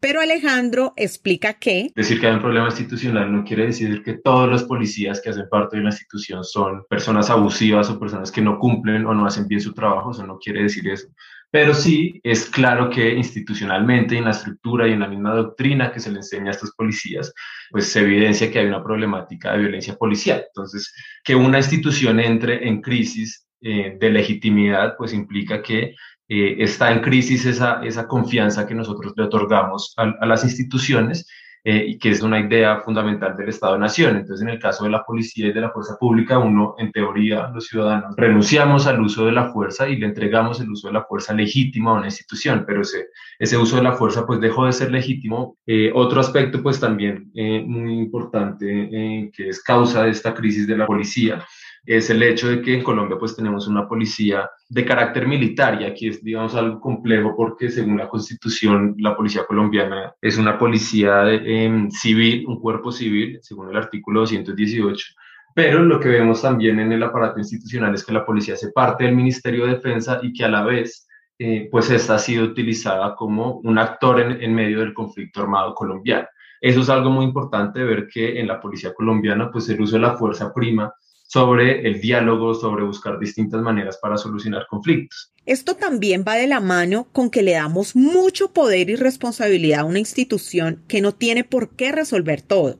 Pero 0.00 0.20
Alejandro 0.20 0.92
explica 0.96 1.54
que... 1.54 1.90
Decir 1.94 2.20
que 2.20 2.26
hay 2.26 2.34
un 2.34 2.42
problema 2.42 2.66
institucional 2.66 3.32
no 3.32 3.44
quiere 3.44 3.66
decir 3.66 4.02
que 4.02 4.14
todos 4.14 4.50
los 4.50 4.64
policías 4.64 5.20
que 5.20 5.30
hacen 5.30 5.48
parte 5.50 5.76
de 5.76 5.82
la 5.82 5.90
institución 5.90 6.44
son 6.44 6.84
personas 6.88 7.30
abusivas 7.30 7.88
o 7.88 7.98
personas 7.98 8.30
que 8.30 8.42
no 8.42 8.58
cumplen 8.58 9.06
o 9.06 9.14
no 9.14 9.26
hacen 9.26 9.48
bien 9.48 9.60
su 9.60 9.72
trabajo, 9.72 10.10
eso 10.10 10.26
no 10.26 10.38
quiere 10.38 10.62
decir 10.62 10.86
eso. 10.88 11.08
Pero 11.54 11.72
sí 11.72 12.20
es 12.24 12.46
claro 12.46 12.90
que 12.90 13.14
institucionalmente, 13.14 14.18
en 14.18 14.24
la 14.24 14.32
estructura 14.32 14.88
y 14.88 14.92
en 14.92 14.98
la 14.98 15.06
misma 15.06 15.36
doctrina 15.36 15.92
que 15.92 16.00
se 16.00 16.10
le 16.10 16.16
enseña 16.16 16.48
a 16.48 16.50
estos 16.50 16.72
policías, 16.72 17.32
pues 17.70 17.86
se 17.86 18.00
evidencia 18.00 18.50
que 18.50 18.58
hay 18.58 18.66
una 18.66 18.82
problemática 18.82 19.52
de 19.52 19.60
violencia 19.60 19.94
policial. 19.94 20.44
Entonces, 20.48 20.92
que 21.22 21.36
una 21.36 21.58
institución 21.58 22.18
entre 22.18 22.66
en 22.66 22.82
crisis 22.82 23.46
eh, 23.60 23.96
de 24.00 24.10
legitimidad, 24.10 24.96
pues 24.98 25.12
implica 25.14 25.62
que 25.62 25.94
eh, 26.28 26.56
está 26.58 26.90
en 26.90 27.00
crisis 27.00 27.44
esa, 27.44 27.84
esa 27.84 28.08
confianza 28.08 28.66
que 28.66 28.74
nosotros 28.74 29.12
le 29.16 29.24
otorgamos 29.24 29.92
a, 29.98 30.24
las 30.24 30.42
instituciones 30.42 31.28
eh, 31.64 31.84
y 31.86 31.98
que 31.98 32.10
es 32.10 32.22
una 32.22 32.40
idea 32.40 32.80
fundamental 32.80 33.36
del 33.36 33.50
Estado-Nación. 33.50 34.16
Entonces, 34.16 34.42
en 34.42 34.48
el 34.48 34.58
caso 34.58 34.84
de 34.84 34.90
la 34.90 35.02
policía 35.02 35.48
y 35.48 35.52
de 35.52 35.60
la 35.60 35.70
fuerza 35.70 35.96
pública, 36.00 36.38
uno, 36.38 36.76
en 36.78 36.92
teoría, 36.92 37.50
los 37.52 37.66
ciudadanos, 37.66 38.14
renunciamos 38.16 38.86
al 38.86 39.00
uso 39.00 39.26
de 39.26 39.32
la 39.32 39.52
fuerza 39.52 39.86
y 39.86 39.96
le 39.96 40.06
entregamos 40.06 40.60
el 40.60 40.70
uso 40.70 40.88
de 40.88 40.94
la 40.94 41.04
fuerza 41.04 41.34
legítima 41.34 41.90
a 41.90 41.94
una 41.94 42.06
institución, 42.06 42.64
pero 42.66 42.80
ese, 42.82 43.08
ese 43.38 43.58
uso 43.58 43.76
de 43.76 43.82
la 43.82 43.92
fuerza, 43.92 44.26
pues, 44.26 44.40
dejó 44.40 44.64
de 44.64 44.72
ser 44.72 44.90
legítimo. 44.92 45.58
Eh, 45.66 45.90
otro 45.94 46.20
aspecto, 46.20 46.62
pues, 46.62 46.80
también 46.80 47.30
muy 47.34 47.98
importante, 47.98 49.30
que 49.34 49.48
es 49.48 49.62
causa 49.62 50.04
de 50.04 50.10
esta 50.10 50.32
crisis 50.32 50.66
de 50.66 50.76
la 50.76 50.86
policía, 50.86 51.44
es 51.86 52.08
el 52.10 52.22
hecho 52.22 52.48
de 52.48 52.62
que 52.62 52.74
en 52.74 52.82
Colombia 52.82 53.18
pues 53.18 53.36
tenemos 53.36 53.68
una 53.68 53.86
policía 53.86 54.50
de 54.68 54.84
carácter 54.84 55.26
militar 55.26 55.80
y 55.80 55.84
aquí 55.84 56.08
es 56.08 56.22
digamos 56.24 56.54
algo 56.54 56.80
complejo 56.80 57.34
porque 57.36 57.68
según 57.68 57.98
la 57.98 58.08
constitución 58.08 58.94
la 58.98 59.14
policía 59.14 59.44
colombiana 59.46 60.14
es 60.20 60.38
una 60.38 60.58
policía 60.58 61.30
em, 61.30 61.90
civil, 61.90 62.46
un 62.46 62.58
cuerpo 62.60 62.90
civil 62.90 63.38
según 63.42 63.70
el 63.70 63.76
artículo 63.76 64.20
218. 64.20 65.14
Pero 65.54 65.84
lo 65.84 66.00
que 66.00 66.08
vemos 66.08 66.42
también 66.42 66.80
en 66.80 66.90
el 66.90 67.02
aparato 67.02 67.38
institucional 67.38 67.94
es 67.94 68.04
que 68.04 68.12
la 68.12 68.24
policía 68.24 68.54
hace 68.54 68.72
parte 68.72 69.04
del 69.04 69.14
Ministerio 69.14 69.66
de 69.66 69.74
Defensa 69.74 70.18
y 70.22 70.32
que 70.32 70.44
a 70.44 70.48
la 70.48 70.64
vez 70.64 71.06
eh, 71.38 71.68
pues 71.70 71.90
esta 71.90 72.16
ha 72.16 72.18
sido 72.18 72.44
utilizada 72.44 73.14
como 73.14 73.58
un 73.58 73.78
actor 73.78 74.20
en, 74.20 74.42
en 74.42 74.54
medio 74.54 74.80
del 74.80 74.94
conflicto 74.94 75.42
armado 75.42 75.74
colombiano. 75.74 76.26
Eso 76.60 76.80
es 76.80 76.88
algo 76.88 77.10
muy 77.10 77.26
importante 77.26 77.84
ver 77.84 78.08
que 78.08 78.40
en 78.40 78.48
la 78.48 78.58
policía 78.58 78.94
colombiana 78.94 79.50
pues 79.50 79.68
el 79.68 79.80
uso 79.80 79.96
de 79.96 80.02
la 80.02 80.16
fuerza 80.16 80.52
prima 80.52 80.92
sobre 81.34 81.84
el 81.84 82.00
diálogo, 82.00 82.54
sobre 82.54 82.84
buscar 82.84 83.18
distintas 83.18 83.60
maneras 83.60 83.98
para 84.00 84.16
solucionar 84.16 84.68
conflictos. 84.70 85.32
Esto 85.44 85.74
también 85.74 86.24
va 86.24 86.36
de 86.36 86.46
la 86.46 86.60
mano 86.60 87.08
con 87.10 87.28
que 87.28 87.42
le 87.42 87.54
damos 87.54 87.96
mucho 87.96 88.52
poder 88.52 88.88
y 88.88 88.94
responsabilidad 88.94 89.80
a 89.80 89.84
una 89.84 89.98
institución 89.98 90.84
que 90.86 91.00
no 91.00 91.10
tiene 91.10 91.42
por 91.42 91.74
qué 91.74 91.90
resolver 91.90 92.40
todo. 92.40 92.78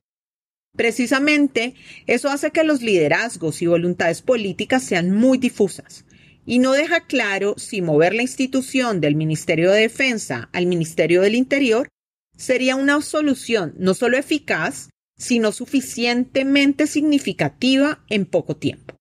Precisamente, 0.76 1.74
eso 2.06 2.28
hace 2.28 2.52
que 2.52 2.62
los 2.62 2.80
liderazgos 2.80 3.60
y 3.60 3.66
voluntades 3.66 4.22
políticas 4.22 4.84
sean 4.84 5.10
muy 5.10 5.36
difusas 5.36 6.04
y 6.46 6.60
no 6.60 6.74
deja 6.74 7.08
claro 7.08 7.54
si 7.56 7.82
mover 7.82 8.14
la 8.14 8.22
institución 8.22 9.00
del 9.00 9.16
Ministerio 9.16 9.72
de 9.72 9.80
Defensa 9.80 10.48
al 10.52 10.66
Ministerio 10.66 11.22
del 11.22 11.34
Interior 11.34 11.88
sería 12.36 12.76
una 12.76 13.00
solución 13.00 13.74
no 13.78 13.94
solo 13.94 14.16
eficaz, 14.16 14.90
sino 15.16 15.52
suficientemente 15.52 16.86
significativa 16.86 18.04
en 18.08 18.26
poco 18.26 18.56
tiempo. 18.56 18.96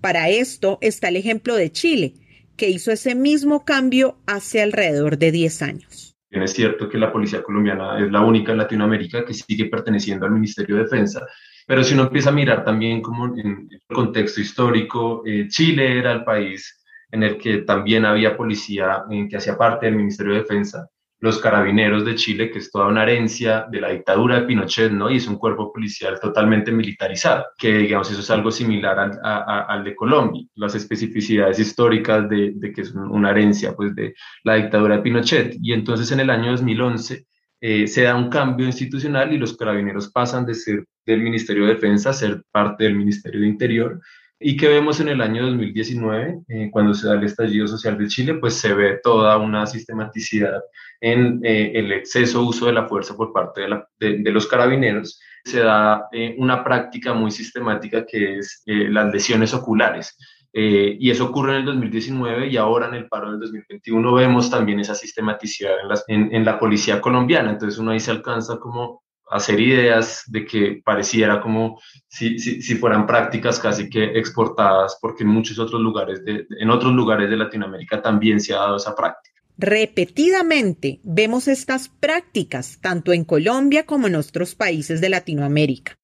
Para 0.00 0.28
esto 0.28 0.78
está 0.80 1.08
el 1.08 1.16
ejemplo 1.16 1.56
de 1.56 1.70
Chile, 1.72 2.14
que 2.56 2.68
hizo 2.68 2.90
ese 2.92 3.14
mismo 3.14 3.64
cambio 3.64 4.18
hace 4.26 4.62
alrededor 4.62 5.18
de 5.18 5.32
10 5.32 5.62
años. 5.62 6.16
Es 6.30 6.52
cierto 6.52 6.88
que 6.88 6.98
la 6.98 7.12
policía 7.12 7.42
colombiana 7.42 7.98
es 8.04 8.10
la 8.10 8.20
única 8.20 8.52
en 8.52 8.58
Latinoamérica 8.58 9.24
que 9.24 9.34
sigue 9.34 9.66
perteneciendo 9.66 10.26
al 10.26 10.32
Ministerio 10.32 10.76
de 10.76 10.82
Defensa, 10.82 11.26
pero 11.66 11.82
si 11.82 11.94
uno 11.94 12.04
empieza 12.04 12.30
a 12.30 12.34
mirar 12.34 12.64
también 12.64 13.00
como 13.00 13.26
en 13.36 13.68
el 13.70 13.80
contexto 13.88 14.40
histórico, 14.40 15.22
eh, 15.26 15.46
Chile 15.48 15.98
era 15.98 16.12
el 16.12 16.24
país 16.24 16.82
en 17.10 17.22
el 17.22 17.38
que 17.38 17.58
también 17.58 18.04
había 18.04 18.36
policía 18.36 19.04
que 19.28 19.36
hacía 19.36 19.56
parte 19.56 19.86
del 19.86 19.96
Ministerio 19.96 20.34
de 20.34 20.40
Defensa 20.40 20.88
los 21.18 21.38
carabineros 21.38 22.04
de 22.04 22.14
Chile, 22.14 22.50
que 22.50 22.58
es 22.58 22.70
toda 22.70 22.88
una 22.88 23.02
herencia 23.02 23.66
de 23.70 23.80
la 23.80 23.90
dictadura 23.90 24.40
de 24.40 24.46
Pinochet, 24.46 24.92
¿no? 24.92 25.10
Y 25.10 25.16
es 25.16 25.26
un 25.26 25.36
cuerpo 25.36 25.72
policial 25.72 26.20
totalmente 26.20 26.70
militarizado, 26.70 27.46
que 27.56 27.78
digamos 27.78 28.10
eso 28.10 28.20
es 28.20 28.30
algo 28.30 28.50
similar 28.50 29.18
al, 29.22 29.84
de 29.84 29.94
Colombia, 29.94 30.44
las 30.54 30.74
especificidades 30.74 31.58
históricas 31.58 32.28
de, 32.28 32.52
de, 32.54 32.72
que 32.72 32.82
es 32.82 32.92
una 32.92 33.30
herencia 33.30 33.74
pues 33.74 33.94
de 33.94 34.14
la 34.44 34.54
dictadura 34.56 34.96
de 34.96 35.02
Pinochet. 35.02 35.56
Y 35.62 35.72
entonces 35.72 36.10
en 36.12 36.20
el 36.20 36.30
año 36.30 36.50
2011 36.50 37.26
eh, 37.60 37.86
se 37.86 38.02
da 38.02 38.14
un 38.14 38.28
cambio 38.28 38.66
institucional 38.66 39.32
y 39.32 39.38
los 39.38 39.56
carabineros 39.56 40.10
pasan 40.12 40.44
de 40.44 40.54
ser 40.54 40.84
del 41.06 41.22
Ministerio 41.22 41.64
de 41.64 41.74
Defensa 41.74 42.10
a 42.10 42.12
ser 42.12 42.42
parte 42.50 42.84
del 42.84 42.94
Ministerio 42.94 43.40
de 43.40 43.46
Interior 43.46 44.00
y 44.38 44.56
que 44.56 44.68
vemos 44.68 45.00
en 45.00 45.08
el 45.08 45.22
año 45.22 45.46
2019, 45.46 46.40
eh, 46.48 46.68
cuando 46.70 46.92
se 46.92 47.06
da 47.06 47.14
el 47.14 47.24
estallido 47.24 47.66
social 47.66 47.96
de 47.96 48.06
Chile, 48.06 48.34
pues 48.34 48.54
se 48.54 48.74
ve 48.74 49.00
toda 49.02 49.38
una 49.38 49.66
sistematicidad 49.66 50.60
en 51.00 51.40
eh, 51.44 51.72
el 51.74 51.92
exceso 51.92 52.42
uso 52.42 52.66
de 52.66 52.72
la 52.72 52.88
fuerza 52.88 53.16
por 53.16 53.32
parte 53.32 53.62
de, 53.98 54.30
los 54.30 54.46
carabineros. 54.46 55.20
Se 55.44 55.60
da 55.60 56.08
eh, 56.12 56.34
una 56.38 56.64
práctica 56.64 57.14
muy 57.14 57.30
sistemática 57.30 58.04
que 58.04 58.38
es 58.38 58.62
las 58.66 59.12
lesiones 59.12 59.54
oculares. 59.54 60.16
y 60.52 61.10
eso 61.10 61.26
ocurre 61.26 61.52
en 61.52 61.58
el 61.58 61.64
2019 61.66 62.48
y 62.48 62.56
ahora 62.56 62.88
en 62.88 62.94
el 62.94 63.08
paro 63.08 63.30
del 63.30 63.40
2021 63.40 64.14
vemos 64.14 64.50
también 64.50 64.80
esa 64.80 64.94
sistematicidad 64.94 65.74
en, 66.08 66.44
la 66.44 66.58
policía 66.58 67.00
colombiana. 67.00 67.50
Entonces 67.50 67.78
uno 67.78 67.90
ahí 67.90 68.00
se 68.00 68.10
alcanza 68.10 68.58
como 68.58 69.02
hacer 69.28 69.60
ideas 69.60 70.22
de 70.26 70.44
que 70.44 70.80
pareciera 70.84 71.40
como 71.40 71.80
si, 72.08 72.38
fueran 72.76 73.06
prácticas 73.06 73.58
casi 73.58 73.90
que 73.90 74.04
exportadas, 74.18 74.98
porque 75.00 75.24
en 75.24 75.30
muchos 75.30 75.58
otros 75.58 75.80
lugares, 75.80 76.22
en 76.26 76.70
otros 76.70 76.92
lugares 76.92 77.28
de 77.28 77.36
Latinoamérica 77.36 78.00
también 78.00 78.40
se 78.40 78.54
ha 78.54 78.58
dado 78.58 78.76
esa 78.76 78.94
práctica. 78.94 79.35
Repetidamente 79.58 81.00
vemos 81.02 81.48
estas 81.48 81.88
prácticas 81.88 82.78
tanto 82.82 83.14
en 83.14 83.24
Colombia 83.24 83.86
como 83.86 84.06
en 84.06 84.14
otros 84.16 84.54
países 84.54 85.00
de 85.00 85.08
Latinoamérica, 85.08 85.94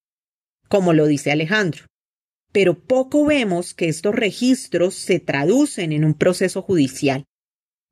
como 0.68 0.94
lo 0.94 1.06
dice 1.06 1.30
Alejandro. 1.30 1.84
Pero 2.50 2.78
poco 2.78 3.26
vemos 3.26 3.74
que 3.74 3.88
estos 3.88 4.14
registros 4.14 4.94
se 4.94 5.20
traducen 5.20 5.92
en 5.92 6.04
un 6.06 6.14
proceso 6.14 6.62
judicial. 6.62 7.24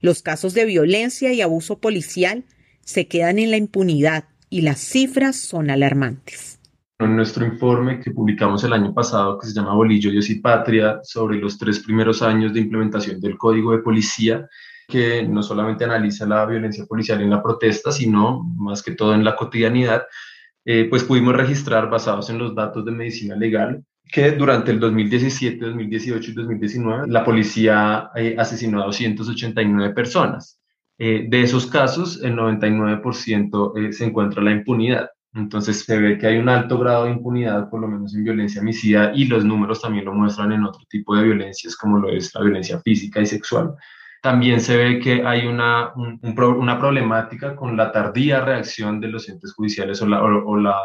Los 0.00 0.22
casos 0.22 0.54
de 0.54 0.64
violencia 0.64 1.32
y 1.34 1.42
abuso 1.42 1.78
policial 1.78 2.44
se 2.80 3.06
quedan 3.06 3.38
en 3.38 3.50
la 3.50 3.58
impunidad 3.58 4.24
y 4.48 4.62
las 4.62 4.80
cifras 4.80 5.36
son 5.36 5.68
alarmantes. 5.68 6.58
En 6.98 7.16
nuestro 7.16 7.46
informe 7.46 8.00
que 8.00 8.10
publicamos 8.10 8.64
el 8.64 8.72
año 8.72 8.94
pasado, 8.94 9.38
que 9.38 9.46
se 9.46 9.54
llama 9.54 9.74
Bolillo, 9.74 10.10
Dios 10.10 10.28
y 10.30 10.36
Patria, 10.36 11.00
sobre 11.02 11.38
los 11.38 11.58
tres 11.58 11.80
primeros 11.80 12.22
años 12.22 12.52
de 12.52 12.60
implementación 12.60 13.20
del 13.20 13.36
Código 13.38 13.72
de 13.72 13.78
Policía, 13.78 14.48
que 14.90 15.22
no 15.22 15.42
solamente 15.42 15.84
analiza 15.84 16.26
la 16.26 16.44
violencia 16.44 16.84
policial 16.84 17.22
en 17.22 17.30
la 17.30 17.42
protesta, 17.42 17.92
sino 17.92 18.42
más 18.56 18.82
que 18.82 18.92
todo 18.92 19.14
en 19.14 19.24
la 19.24 19.36
cotidianidad, 19.36 20.02
eh, 20.64 20.86
pues 20.90 21.04
pudimos 21.04 21.34
registrar, 21.34 21.88
basados 21.88 22.28
en 22.28 22.38
los 22.38 22.54
datos 22.54 22.84
de 22.84 22.92
medicina 22.92 23.36
legal, 23.36 23.82
que 24.10 24.32
durante 24.32 24.72
el 24.72 24.80
2017, 24.80 25.64
2018 25.64 26.30
y 26.30 26.34
2019 26.34 27.08
la 27.08 27.24
policía 27.24 28.10
eh, 28.14 28.34
asesinó 28.38 28.82
a 28.82 28.86
289 28.86 29.94
personas. 29.94 30.58
eh, 31.02 31.26
de 31.28 31.42
esos 31.42 31.66
casos, 31.66 32.22
el 32.22 32.36
99% 32.36 33.72
eh, 33.78 33.92
se 33.92 34.04
encuentra 34.04 34.42
la 34.42 34.50
impunidad. 34.50 35.08
Entonces 35.32 35.84
se 35.84 35.98
ve 35.98 36.18
que 36.18 36.26
hay 36.26 36.36
un 36.38 36.48
alto 36.50 36.78
grado 36.78 37.04
de 37.04 37.12
impunidad, 37.12 37.70
por 37.70 37.80
lo 37.80 37.88
menos 37.88 38.14
en 38.14 38.24
violencia 38.24 38.60
homicida, 38.60 39.12
y 39.14 39.24
los 39.24 39.44
números 39.44 39.80
también 39.80 40.04
lo 40.04 40.12
muestran 40.12 40.52
en 40.52 40.64
otro 40.64 40.82
tipo 40.90 41.16
de 41.16 41.24
violencias, 41.24 41.74
como 41.76 41.98
lo 41.98 42.10
es 42.10 42.34
la 42.34 42.42
violencia 42.42 42.80
física 42.80 43.20
y 43.20 43.26
sexual. 43.26 43.74
También 44.22 44.60
se 44.60 44.76
ve 44.76 44.98
que 44.98 45.26
hay 45.26 45.46
una, 45.46 45.92
una 45.94 46.78
problemática 46.78 47.56
con 47.56 47.76
la 47.76 47.90
tardía 47.90 48.44
reacción 48.44 49.00
de 49.00 49.08
los 49.08 49.28
entes 49.28 49.54
judiciales 49.54 50.02
o 50.02 50.06
la, 50.06 50.22
o, 50.22 50.56
la 50.56 50.76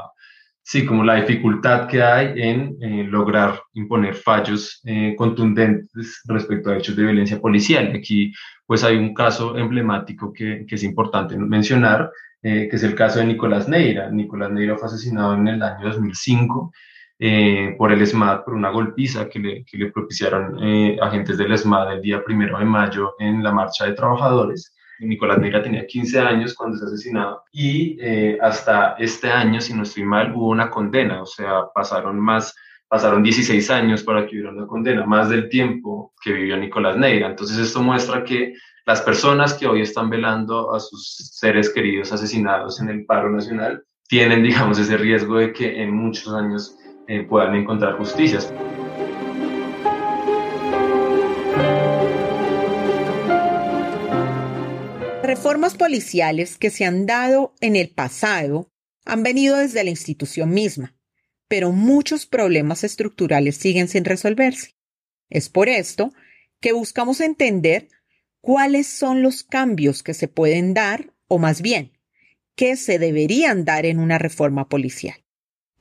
sí, 0.63 0.85
como 0.85 1.03
la 1.03 1.15
dificultad 1.15 1.87
que 1.87 2.01
hay 2.01 2.33
en 2.41 2.77
eh, 2.81 3.03
lograr 3.03 3.61
imponer 3.73 4.15
fallos 4.15 4.81
eh, 4.85 5.15
contundentes 5.17 6.21
respecto 6.25 6.69
a 6.69 6.77
hechos 6.77 6.95
de 6.95 7.03
violencia 7.03 7.41
policial. 7.41 7.91
Aquí, 7.93 8.31
pues 8.65 8.83
hay 8.85 8.95
un 8.95 9.13
caso 9.13 9.57
emblemático 9.57 10.31
que, 10.31 10.65
que 10.65 10.75
es 10.75 10.83
importante 10.83 11.37
mencionar, 11.37 12.09
eh, 12.41 12.67
que 12.69 12.75
es 12.77 12.83
el 12.83 12.95
caso 12.95 13.19
de 13.19 13.25
Nicolás 13.25 13.67
Neira. 13.67 14.09
Nicolás 14.11 14.51
Neira 14.51 14.77
fue 14.77 14.87
asesinado 14.87 15.33
en 15.33 15.47
el 15.47 15.61
año 15.61 15.87
2005 15.87 16.71
eh, 17.19 17.75
por 17.77 17.91
el 17.91 18.05
SMAD, 18.05 18.43
por 18.43 18.53
una 18.53 18.69
golpiza 18.69 19.29
que 19.29 19.39
le, 19.39 19.65
que 19.65 19.77
le 19.77 19.91
propiciaron 19.91 20.61
eh, 20.61 20.97
agentes 21.01 21.37
del 21.37 21.57
SMAD 21.57 21.93
el 21.93 22.01
día 22.01 22.23
primero 22.23 22.59
de 22.59 22.65
mayo 22.65 23.15
en 23.19 23.43
la 23.43 23.51
marcha 23.51 23.85
de 23.85 23.93
trabajadores. 23.93 24.73
Nicolás 24.99 25.39
Neira 25.39 25.61
tenía 25.61 25.85
15 25.85 26.19
años 26.19 26.53
cuando 26.53 26.77
se 26.77 26.85
asesinado 26.85 27.43
y 27.51 27.97
eh, 27.99 28.37
hasta 28.41 28.93
este 28.93 29.29
año, 29.29 29.59
si 29.59 29.73
no 29.73 29.83
estoy 29.83 30.03
mal, 30.03 30.33
hubo 30.33 30.49
una 30.49 30.69
condena, 30.69 31.21
o 31.21 31.25
sea, 31.25 31.65
pasaron 31.73 32.19
más, 32.19 32.55
pasaron 32.87 33.23
16 33.23 33.69
años 33.71 34.03
para 34.03 34.25
que 34.25 34.35
hubiera 34.35 34.51
una 34.51 34.67
condena, 34.67 35.05
más 35.05 35.29
del 35.29 35.49
tiempo 35.49 36.13
que 36.23 36.31
vivió 36.31 36.57
Nicolás 36.57 36.97
Neira. 36.97 37.27
Entonces 37.27 37.57
esto 37.57 37.81
muestra 37.81 38.23
que 38.23 38.53
las 38.85 39.01
personas 39.01 39.53
que 39.53 39.67
hoy 39.67 39.81
están 39.81 40.09
velando 40.09 40.73
a 40.73 40.79
sus 40.79 41.31
seres 41.33 41.73
queridos 41.73 42.11
asesinados 42.13 42.79
en 42.79 42.89
el 42.89 43.05
paro 43.05 43.29
nacional 43.31 43.83
tienen, 44.07 44.43
digamos, 44.43 44.79
ese 44.79 44.97
riesgo 44.97 45.37
de 45.37 45.51
que 45.51 45.81
en 45.81 45.91
muchos 45.91 46.33
años 46.33 46.77
eh, 47.07 47.23
puedan 47.23 47.55
encontrar 47.55 47.97
justicias. 47.97 48.51
Reformas 55.23 55.75
policiales 55.75 56.57
que 56.57 56.69
se 56.69 56.85
han 56.85 57.05
dado 57.05 57.53
en 57.59 57.75
el 57.75 57.89
pasado 57.89 58.71
han 59.05 59.23
venido 59.23 59.57
desde 59.57 59.83
la 59.83 59.89
institución 59.89 60.51
misma, 60.51 60.95
pero 61.47 61.71
muchos 61.71 62.25
problemas 62.25 62.83
estructurales 62.83 63.57
siguen 63.57 63.87
sin 63.87 64.05
resolverse. 64.05 64.75
Es 65.29 65.49
por 65.49 65.69
esto 65.69 66.13
que 66.61 66.73
buscamos 66.73 67.21
entender 67.21 67.89
cuáles 68.41 68.87
son 68.87 69.21
los 69.21 69.43
cambios 69.43 70.03
que 70.03 70.13
se 70.13 70.27
pueden 70.27 70.73
dar, 70.73 71.13
o 71.27 71.39
más 71.39 71.61
bien, 71.61 71.91
qué 72.55 72.75
se 72.75 72.99
deberían 72.99 73.65
dar 73.65 73.85
en 73.85 73.99
una 73.99 74.17
reforma 74.17 74.69
policial. 74.69 75.24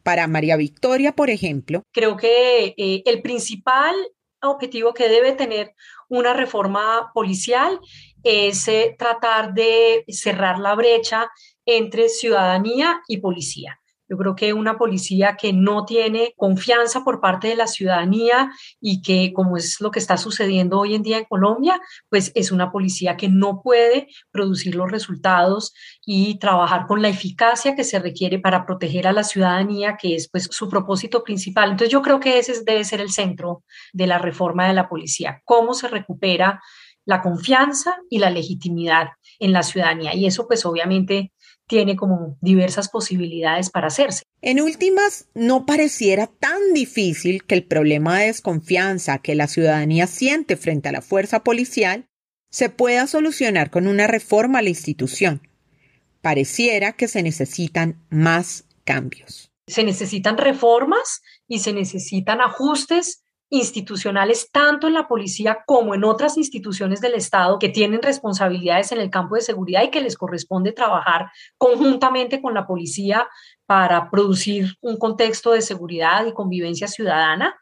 Para 0.04 0.28
María 0.28 0.56
Victoria, 0.56 1.12
por 1.12 1.30
ejemplo. 1.30 1.82
Creo 1.92 2.16
que 2.16 2.74
eh, 2.76 3.02
el 3.04 3.22
principal 3.22 3.94
objetivo 4.42 4.94
que 4.94 5.08
debe 5.08 5.32
tener 5.32 5.74
una 6.08 6.34
reforma 6.34 7.10
policial 7.12 7.80
es 8.22 8.68
eh, 8.68 8.94
tratar 8.98 9.54
de 9.54 10.04
cerrar 10.08 10.58
la 10.58 10.74
brecha 10.74 11.28
entre 11.66 12.08
ciudadanía 12.08 13.00
y 13.08 13.18
policía. 13.18 13.80
Yo 14.14 14.18
creo 14.18 14.36
que 14.36 14.52
una 14.52 14.78
policía 14.78 15.36
que 15.36 15.52
no 15.52 15.84
tiene 15.84 16.34
confianza 16.36 17.02
por 17.02 17.20
parte 17.20 17.48
de 17.48 17.56
la 17.56 17.66
ciudadanía 17.66 18.52
y 18.80 19.02
que, 19.02 19.32
como 19.34 19.56
es 19.56 19.80
lo 19.80 19.90
que 19.90 19.98
está 19.98 20.16
sucediendo 20.16 20.78
hoy 20.78 20.94
en 20.94 21.02
día 21.02 21.18
en 21.18 21.24
Colombia, 21.24 21.80
pues 22.10 22.30
es 22.36 22.52
una 22.52 22.70
policía 22.70 23.16
que 23.16 23.28
no 23.28 23.60
puede 23.60 24.06
producir 24.30 24.76
los 24.76 24.88
resultados 24.88 25.74
y 26.06 26.38
trabajar 26.38 26.86
con 26.86 27.02
la 27.02 27.08
eficacia 27.08 27.74
que 27.74 27.82
se 27.82 27.98
requiere 27.98 28.38
para 28.38 28.64
proteger 28.64 29.08
a 29.08 29.12
la 29.12 29.24
ciudadanía, 29.24 29.96
que 30.00 30.14
es 30.14 30.28
pues 30.30 30.44
su 30.48 30.68
propósito 30.68 31.24
principal. 31.24 31.72
Entonces 31.72 31.90
yo 31.90 32.00
creo 32.00 32.20
que 32.20 32.38
ese 32.38 32.62
debe 32.62 32.84
ser 32.84 33.00
el 33.00 33.10
centro 33.10 33.64
de 33.92 34.06
la 34.06 34.18
reforma 34.18 34.68
de 34.68 34.74
la 34.74 34.88
policía, 34.88 35.42
cómo 35.44 35.74
se 35.74 35.88
recupera 35.88 36.60
la 37.04 37.20
confianza 37.20 37.96
y 38.08 38.18
la 38.18 38.30
legitimidad 38.30 39.08
en 39.40 39.52
la 39.52 39.64
ciudadanía. 39.64 40.14
Y 40.14 40.26
eso 40.26 40.46
pues 40.46 40.64
obviamente 40.64 41.32
tiene 41.66 41.96
como 41.96 42.36
diversas 42.40 42.88
posibilidades 42.88 43.70
para 43.70 43.88
hacerse. 43.88 44.22
En 44.42 44.60
últimas, 44.60 45.26
no 45.34 45.66
pareciera 45.66 46.26
tan 46.26 46.74
difícil 46.74 47.44
que 47.44 47.54
el 47.54 47.64
problema 47.64 48.18
de 48.18 48.26
desconfianza 48.26 49.18
que 49.18 49.34
la 49.34 49.48
ciudadanía 49.48 50.06
siente 50.06 50.56
frente 50.56 50.90
a 50.90 50.92
la 50.92 51.00
fuerza 51.00 51.42
policial 51.42 52.06
se 52.50 52.68
pueda 52.68 53.06
solucionar 53.06 53.70
con 53.70 53.88
una 53.88 54.06
reforma 54.06 54.60
a 54.60 54.62
la 54.62 54.68
institución. 54.68 55.48
Pareciera 56.20 56.92
que 56.92 57.08
se 57.08 57.22
necesitan 57.22 58.04
más 58.10 58.64
cambios. 58.84 59.50
Se 59.66 59.82
necesitan 59.82 60.38
reformas 60.38 61.22
y 61.48 61.60
se 61.60 61.72
necesitan 61.72 62.40
ajustes 62.40 63.23
institucionales 63.54 64.50
tanto 64.50 64.88
en 64.88 64.94
la 64.94 65.06
policía 65.06 65.58
como 65.66 65.94
en 65.94 66.02
otras 66.04 66.36
instituciones 66.36 67.00
del 67.00 67.14
Estado 67.14 67.58
que 67.58 67.68
tienen 67.68 68.02
responsabilidades 68.02 68.90
en 68.90 69.00
el 69.00 69.10
campo 69.10 69.36
de 69.36 69.42
seguridad 69.42 69.82
y 69.84 69.90
que 69.90 70.00
les 70.00 70.16
corresponde 70.16 70.72
trabajar 70.72 71.30
conjuntamente 71.56 72.42
con 72.42 72.54
la 72.54 72.66
policía 72.66 73.28
para 73.66 74.10
producir 74.10 74.76
un 74.80 74.96
contexto 74.96 75.52
de 75.52 75.62
seguridad 75.62 76.26
y 76.26 76.32
convivencia 76.32 76.88
ciudadana. 76.88 77.54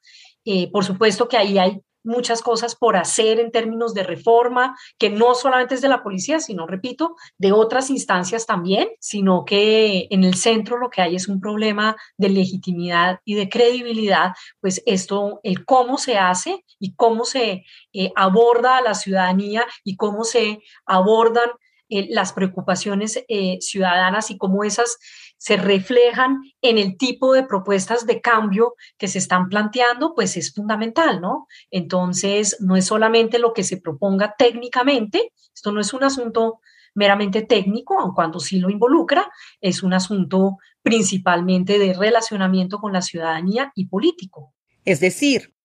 Eh, 0.45 0.71
por 0.73 0.85
supuesto 0.85 1.29
que 1.29 1.37
ahí 1.37 1.59
hay 1.59 1.81
muchas 2.05 2.43
cosas 2.43 2.75
por 2.75 2.97
hacer 2.97 3.41
en 3.41 3.51
términos 3.51 3.95
de 3.95 4.03
reforma, 4.03 4.77
que 4.99 5.11
no 5.11 5.35
solamente 5.35 5.75
es 5.75 5.81
de 5.81 5.89
la 5.89 6.03
policía, 6.03 6.41
sino, 6.41 6.67
repito, 6.67 7.17
de 7.39 7.53
otras 7.53 7.91
instancias 7.91 8.47
también, 8.47 8.89
sino 9.01 9.45
que 9.45 10.07
en 10.11 10.25
el 10.25 10.35
centro 10.35 10.79
lo 10.79 10.91
que 10.91 11.03
hay 11.03 11.17
es 11.17 11.29
un 11.29 11.41
problema 11.41 11.97
de 12.17 12.29
legitimidad 12.29 13.21
y 13.25 13.35
de 13.35 13.49
credibilidad, 13.49 14.33
pues 14.61 14.83
esto, 14.87 15.41
el 15.43 15.65
cómo 15.65 15.99
se 15.99 16.19
hace 16.19 16.65
y 16.79 16.95
cómo 16.95 17.25
se 17.25 17.65
eh, 17.93 18.13
aborda 18.17 18.79
a 18.79 18.83
la 18.83 18.95
ciudadanía 18.95 19.67
y 19.85 19.97
cómo 19.97 20.25
se 20.25 20.61
abordan 20.87 21.51
eh, 21.95 22.07
las 22.09 22.33
preocupaciones 22.33 23.23
eh, 23.29 23.59
ciudadanas 23.61 24.31
y 24.31 24.39
cómo 24.39 24.65
esas 24.65 24.97
se 25.43 25.57
reflejan 25.57 26.41
en 26.61 26.79
el 26.79 26.97
tipo 26.97 27.33
de 27.33 27.43
propuestas 27.43 28.07
de 28.07 28.21
cambio 28.21 28.77
que 28.97 29.09
se 29.09 29.19
están 29.19 29.49
planteando, 29.49 30.15
pues 30.15 30.37
es 30.37 30.55
fundamental, 30.55 31.21
¿no? 31.21 31.49
Entonces, 31.73 32.59
no 32.61 32.77
es 32.77 32.85
solamente 32.85 33.41
lo 33.41 33.53
que 33.53 33.65
se 33.65 33.77
proponga 33.77 34.37
técnicamente, 34.39 35.33
esto 35.53 35.73
no 35.73 35.81
es 35.81 35.93
un 35.93 36.05
asunto 36.05 36.61
meramente 36.95 37.43
técnico, 37.43 37.99
aun 37.99 38.15
cuando 38.15 38.39
sí 38.39 38.61
lo 38.61 38.71
involucra, 38.71 39.29
es 39.61 39.83
un 39.83 39.95
asunto 39.95 40.59
principalmente 40.81 41.77
de 41.81 41.93
relacionamiento 41.93 42.79
con 42.79 42.93
la 42.93 43.03
ciudadanía 43.03 43.73
y 43.75 43.87
político. 43.87 44.55
Es 44.85 45.01
decir, 45.01 45.57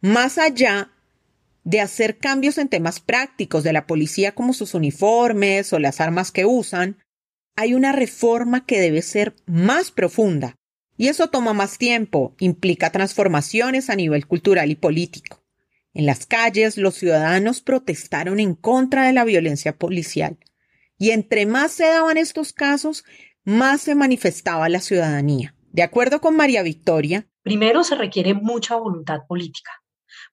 más 0.00 0.38
allá 0.38 0.92
de 1.64 1.80
hacer 1.80 2.18
cambios 2.18 2.56
en 2.56 2.68
temas 2.68 3.00
prácticos 3.00 3.64
de 3.64 3.72
la 3.72 3.88
policía 3.88 4.32
como 4.32 4.52
sus 4.52 4.74
uniformes 4.74 5.72
o 5.72 5.80
las 5.80 6.00
armas 6.00 6.30
que 6.30 6.46
usan, 6.46 7.03
hay 7.56 7.74
una 7.74 7.92
reforma 7.92 8.66
que 8.66 8.80
debe 8.80 9.02
ser 9.02 9.34
más 9.46 9.90
profunda. 9.90 10.56
Y 10.96 11.08
eso 11.08 11.28
toma 11.28 11.52
más 11.52 11.78
tiempo, 11.78 12.34
implica 12.38 12.92
transformaciones 12.92 13.90
a 13.90 13.96
nivel 13.96 14.26
cultural 14.26 14.70
y 14.70 14.76
político. 14.76 15.42
En 15.92 16.06
las 16.06 16.26
calles 16.26 16.76
los 16.76 16.94
ciudadanos 16.94 17.60
protestaron 17.60 18.40
en 18.40 18.54
contra 18.54 19.06
de 19.06 19.12
la 19.12 19.24
violencia 19.24 19.76
policial. 19.76 20.38
Y 20.98 21.10
entre 21.10 21.46
más 21.46 21.72
se 21.72 21.84
daban 21.84 22.16
estos 22.16 22.52
casos, 22.52 23.04
más 23.44 23.82
se 23.82 23.94
manifestaba 23.94 24.68
la 24.68 24.80
ciudadanía. 24.80 25.54
De 25.72 25.82
acuerdo 25.82 26.20
con 26.20 26.36
María 26.36 26.62
Victoria, 26.62 27.26
primero 27.42 27.82
se 27.82 27.96
requiere 27.96 28.34
mucha 28.34 28.76
voluntad 28.76 29.20
política 29.28 29.72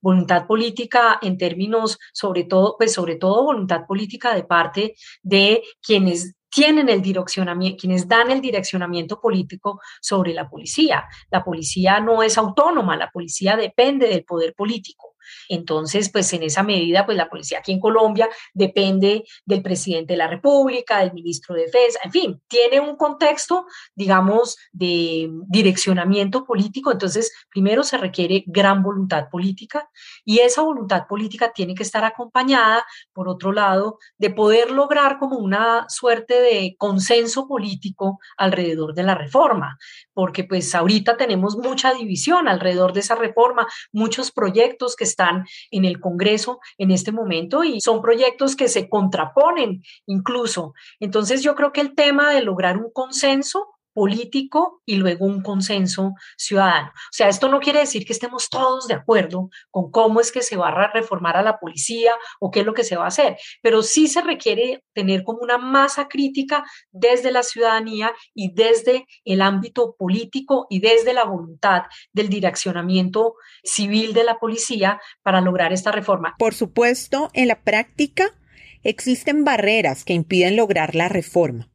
voluntad 0.02 0.48
política 0.48 1.20
en 1.22 1.38
términos, 1.38 2.00
sobre 2.14 2.44
todo, 2.44 2.76
pues 2.78 2.94
sobre 2.94 3.16
todo 3.16 3.44
voluntad 3.44 3.86
política 3.88 4.34
de 4.34 4.44
parte 4.44 4.96
de 5.22 5.62
quienes 5.82 6.36
tienen 6.52 6.90
el 6.90 7.02
direccionamiento, 7.02 7.80
quienes 7.80 8.08
dan 8.08 8.30
el 8.30 8.42
direccionamiento 8.42 9.20
político 9.20 9.80
sobre 10.02 10.34
la 10.34 10.50
policía. 10.50 11.06
La 11.32 11.44
policía 11.44 12.00
no 12.00 12.22
es 12.22 12.38
autónoma, 12.38 12.98
la 12.98 13.10
policía 13.10 13.56
depende 13.56 14.08
del 14.08 14.26
poder 14.26 14.54
político. 14.54 15.11
Entonces, 15.50 16.12
pues 16.12 16.32
en 16.34 16.44
esa 16.44 16.64
medida, 16.64 17.06
pues 17.06 17.18
la 17.18 17.30
policía 17.30 17.60
aquí 17.60 17.72
en 17.72 17.80
Colombia 17.80 18.30
depende 18.54 19.24
del 19.46 19.62
presidente 19.62 20.14
de 20.14 20.18
la 20.18 20.28
República, 20.28 21.00
del 21.00 21.14
ministro 21.14 21.56
de 21.56 21.64
Defensa, 21.64 22.00
en 22.04 22.12
fin, 22.12 22.42
tiene 22.48 22.80
un 22.80 22.96
contexto, 22.96 23.66
digamos, 23.96 24.58
de 24.72 25.30
direccionamiento 25.48 26.44
político. 26.46 26.92
Entonces, 26.92 27.32
primero 27.50 27.84
se 27.84 27.98
requiere 27.98 28.44
gran 28.48 28.84
voluntad 28.84 29.30
política 29.30 29.90
y 30.26 30.40
esa 30.40 30.62
voluntad 30.62 31.08
política 31.08 31.52
tiene 31.54 31.76
que 31.76 31.84
estar 31.84 32.04
acompañada, 32.04 32.86
por 33.14 33.28
otro 33.30 33.52
lado, 33.52 33.98
de 34.18 34.30
poder 34.30 34.72
lograr 34.72 35.18
como 35.20 35.38
una 35.38 35.86
suerte 35.90 36.40
de 36.42 36.76
consenso 36.78 37.48
político 37.48 38.20
alrededor 38.38 38.94
de 38.94 39.04
la 39.04 39.16
reforma. 39.16 39.78
Porque 40.14 40.44
pues 40.44 40.74
ahorita 40.76 41.18
tenemos 41.18 41.58
mucha 41.58 41.94
división 41.94 42.48
alrededor 42.48 42.94
de 42.94 43.02
esa 43.02 43.16
reforma, 43.16 43.68
muchos 43.92 44.32
proyectos 44.32 44.96
que 44.96 45.04
están 45.04 45.46
en 45.72 45.86
el 45.86 46.00
Congreso 46.00 46.60
en 46.78 46.92
este 46.92 47.12
momento 47.12 47.64
y 47.64 47.82
son 47.82 48.02
proyectos 48.02 48.56
que 48.56 48.68
se 48.68 48.90
contraponen 48.90 49.84
incluso. 50.06 50.74
Entonces 51.00 51.44
yo 51.44 51.56
creo 51.56 51.72
que 51.72 51.82
el 51.82 51.96
tema 51.96 52.32
de 52.32 52.42
lograr 52.42 52.78
un 52.78 52.92
consenso 52.92 53.68
político 53.94 54.82
y 54.86 54.96
luego 54.96 55.26
un 55.26 55.42
consenso 55.42 56.14
ciudadano. 56.38 56.90
O 56.90 57.14
sea, 57.14 57.30
esto 57.30 57.50
no 57.50 57.60
quiere 57.60 57.80
decir 57.80 58.06
que 58.06 58.14
estemos 58.14 58.50
todos 58.50 58.88
de 58.88 58.94
acuerdo 58.94 59.50
con 59.70 59.92
cómo 59.92 60.22
es 60.22 60.32
que 60.32 60.42
se 60.42 60.58
va 60.58 60.70
a 60.70 60.92
reformar 60.92 61.38
a 61.38 61.42
la 61.42 61.60
policía 61.60 62.14
o 62.40 62.52
qué 62.52 62.62
es 62.62 62.66
lo 62.66 62.74
que 62.74 62.84
se 62.84 62.96
va 62.96 63.06
a 63.06 63.08
hacer, 63.08 63.38
pero 63.62 63.84
sí 63.84 64.08
se 64.08 64.22
requiere 64.22 64.84
tener 64.94 65.24
como 65.24 65.40
una 65.40 65.58
masa 65.58 66.08
crítica 66.08 66.64
desde 66.92 67.32
la 67.32 67.44
ciudadanía 67.44 68.14
y 68.34 68.54
desde 68.54 69.08
el 69.26 69.42
ámbito 69.42 69.96
político 69.98 70.68
y 70.70 70.80
desde 70.80 71.14
la 71.14 71.26
voluntad 71.26 71.84
del 72.14 72.30
direccionamiento 72.30 73.36
civil 73.64 74.14
de 74.14 74.24
la 74.24 74.40
policía 74.40 75.02
para 75.24 75.42
lograr 75.42 75.74
esta 75.74 75.92
reforma. 75.92 76.36
Por 76.38 76.54
supuesto, 76.54 77.30
en 77.34 77.48
la 77.48 77.62
práctica 77.62 78.36
existen 78.84 79.44
barreras 79.44 80.04
que 80.04 80.14
impiden 80.14 80.56
lograr 80.56 80.96
la 80.96 81.08
reforma 81.08 81.71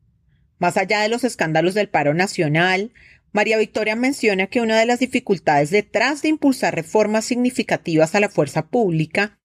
más 0.59 0.77
allá 0.77 1.01
de 1.01 1.09
los 1.09 1.25
escándalos 1.25 1.75
del 1.75 1.89
paro 1.89 2.15
nacional, 2.15 2.93
María 3.33 3.59
Victoria 3.59 3.97
menciona 3.97 4.47
que 4.47 4.61
una 4.61 4.79
de 4.79 4.87
las 4.87 4.99
dificultades 4.99 5.71
detrás 5.71 6.23
de 6.23 6.29
impulsar 6.29 6.75
reformas 6.75 7.25
significativas 7.27 8.15
a 8.15 8.21
la 8.21 8.31
fuerza 8.31 8.67
pública 8.67 9.39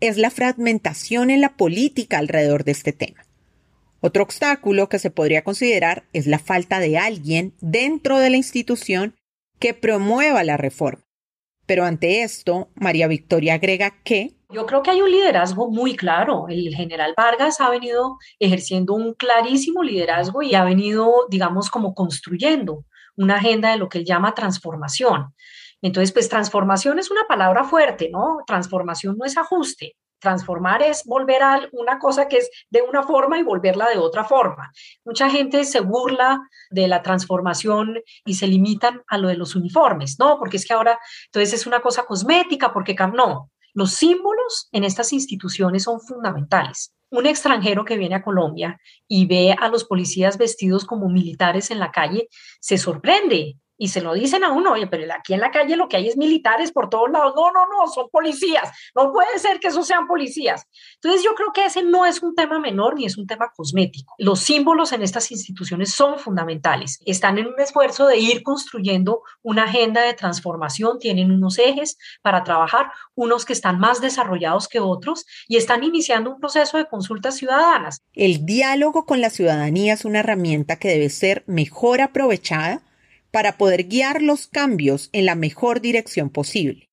es 0.00 0.16
la 0.16 0.30
fragmentación 0.30 1.30
en 1.30 1.40
la 1.40 1.56
política 1.56 2.18
alrededor 2.18 2.64
de 2.64 2.72
este 2.72 2.92
tema. 2.92 3.24
Otro 4.00 4.22
obstáculo 4.22 4.88
que 4.88 4.98
se 4.98 5.10
podría 5.10 5.44
considerar 5.44 6.04
es 6.12 6.26
la 6.26 6.38
falta 6.38 6.80
de 6.80 6.98
alguien 6.98 7.54
dentro 7.60 8.18
de 8.18 8.30
la 8.30 8.36
institución 8.36 9.14
que 9.58 9.74
promueva 9.74 10.42
la 10.42 10.56
reforma. 10.56 11.04
Pero 11.66 11.84
ante 11.84 12.22
esto, 12.22 12.70
María 12.74 13.06
Victoria 13.06 13.54
agrega 13.54 13.94
que 14.02 14.32
yo 14.52 14.66
creo 14.66 14.82
que 14.82 14.90
hay 14.90 15.02
un 15.02 15.10
liderazgo 15.10 15.70
muy 15.70 15.96
claro. 15.96 16.46
El 16.48 16.74
general 16.74 17.14
Vargas 17.16 17.60
ha 17.60 17.70
venido 17.70 18.18
ejerciendo 18.38 18.94
un 18.94 19.14
clarísimo 19.14 19.82
liderazgo 19.82 20.42
y 20.42 20.54
ha 20.54 20.64
venido, 20.64 21.26
digamos, 21.28 21.70
como 21.70 21.94
construyendo 21.94 22.84
una 23.16 23.36
agenda 23.36 23.70
de 23.70 23.78
lo 23.78 23.88
que 23.88 23.98
él 23.98 24.04
llama 24.04 24.34
transformación. 24.34 25.34
Entonces, 25.82 26.12
pues 26.12 26.28
transformación 26.28 26.98
es 26.98 27.10
una 27.10 27.24
palabra 27.26 27.64
fuerte, 27.64 28.10
¿no? 28.10 28.38
Transformación 28.46 29.16
no 29.18 29.24
es 29.24 29.36
ajuste. 29.36 29.96
Transformar 30.18 30.82
es 30.82 31.04
volver 31.06 31.42
a 31.42 31.60
una 31.72 31.98
cosa 31.98 32.28
que 32.28 32.36
es 32.36 32.50
de 32.68 32.82
una 32.82 33.02
forma 33.02 33.38
y 33.38 33.42
volverla 33.42 33.88
de 33.88 33.96
otra 33.96 34.24
forma. 34.24 34.70
Mucha 35.04 35.30
gente 35.30 35.64
se 35.64 35.80
burla 35.80 36.40
de 36.70 36.88
la 36.88 37.00
transformación 37.00 38.02
y 38.26 38.34
se 38.34 38.46
limitan 38.46 39.02
a 39.08 39.16
lo 39.16 39.28
de 39.28 39.36
los 39.36 39.56
uniformes, 39.56 40.16
¿no? 40.18 40.38
Porque 40.38 40.58
es 40.58 40.66
que 40.66 40.74
ahora, 40.74 40.98
entonces 41.26 41.60
es 41.60 41.66
una 41.66 41.80
cosa 41.80 42.04
cosmética, 42.04 42.70
porque 42.74 42.94
no, 43.14 43.50
los 43.72 43.92
símbolos 43.92 44.68
en 44.72 44.84
estas 44.84 45.12
instituciones 45.12 45.84
son 45.84 46.00
fundamentales. 46.00 46.94
Un 47.10 47.26
extranjero 47.26 47.84
que 47.84 47.96
viene 47.96 48.14
a 48.14 48.22
Colombia 48.22 48.80
y 49.08 49.26
ve 49.26 49.52
a 49.52 49.68
los 49.68 49.84
policías 49.84 50.38
vestidos 50.38 50.84
como 50.84 51.08
militares 51.08 51.70
en 51.70 51.78
la 51.78 51.90
calle 51.90 52.28
se 52.60 52.78
sorprende 52.78 53.56
y 53.80 53.88
se 53.88 54.02
lo 54.02 54.12
dicen 54.12 54.44
a 54.44 54.52
uno, 54.52 54.72
oye, 54.72 54.86
pero 54.86 55.10
aquí 55.14 55.32
en 55.32 55.40
la 55.40 55.50
calle 55.50 55.74
lo 55.74 55.88
que 55.88 55.96
hay 55.96 56.06
es 56.06 56.18
militares 56.18 56.70
por 56.70 56.90
todos 56.90 57.10
lados. 57.10 57.32
No, 57.34 57.50
no, 57.50 57.66
no, 57.66 57.90
son 57.90 58.10
policías. 58.10 58.70
No 58.94 59.10
puede 59.10 59.38
ser 59.38 59.58
que 59.58 59.68
esos 59.68 59.86
sean 59.86 60.06
policías. 60.06 60.66
Entonces 60.96 61.22
yo 61.24 61.34
creo 61.34 61.50
que 61.54 61.64
ese 61.64 61.82
no 61.82 62.04
es 62.04 62.22
un 62.22 62.34
tema 62.34 62.60
menor 62.60 62.96
ni 62.96 63.06
es 63.06 63.16
un 63.16 63.26
tema 63.26 63.50
cosmético. 63.56 64.14
Los 64.18 64.40
símbolos 64.40 64.92
en 64.92 65.02
estas 65.02 65.30
instituciones 65.32 65.94
son 65.94 66.18
fundamentales. 66.18 66.98
Están 67.06 67.38
en 67.38 67.46
un 67.46 67.58
esfuerzo 67.58 68.06
de 68.06 68.18
ir 68.18 68.42
construyendo 68.42 69.22
una 69.40 69.64
agenda 69.64 70.02
de 70.02 70.12
transformación, 70.12 70.98
tienen 70.98 71.30
unos 71.30 71.58
ejes 71.58 71.96
para 72.20 72.44
trabajar, 72.44 72.92
unos 73.14 73.46
que 73.46 73.54
están 73.54 73.78
más 73.78 74.02
desarrollados 74.02 74.68
que 74.68 74.80
otros 74.80 75.24
y 75.48 75.56
están 75.56 75.84
iniciando 75.84 76.30
un 76.30 76.38
proceso 76.38 76.76
de 76.76 76.84
consultas 76.84 77.36
ciudadanas. 77.36 78.02
El 78.12 78.44
diálogo 78.44 79.06
con 79.06 79.22
la 79.22 79.30
ciudadanía 79.30 79.94
es 79.94 80.04
una 80.04 80.18
herramienta 80.18 80.76
que 80.76 80.88
debe 80.88 81.08
ser 81.08 81.44
mejor 81.46 82.02
aprovechada 82.02 82.82
para 83.30 83.56
poder 83.56 83.84
guiar 83.84 84.22
los 84.22 84.46
cambios 84.46 85.10
en 85.12 85.26
la 85.26 85.34
mejor 85.34 85.80
dirección 85.80 86.30
posible. 86.30 86.90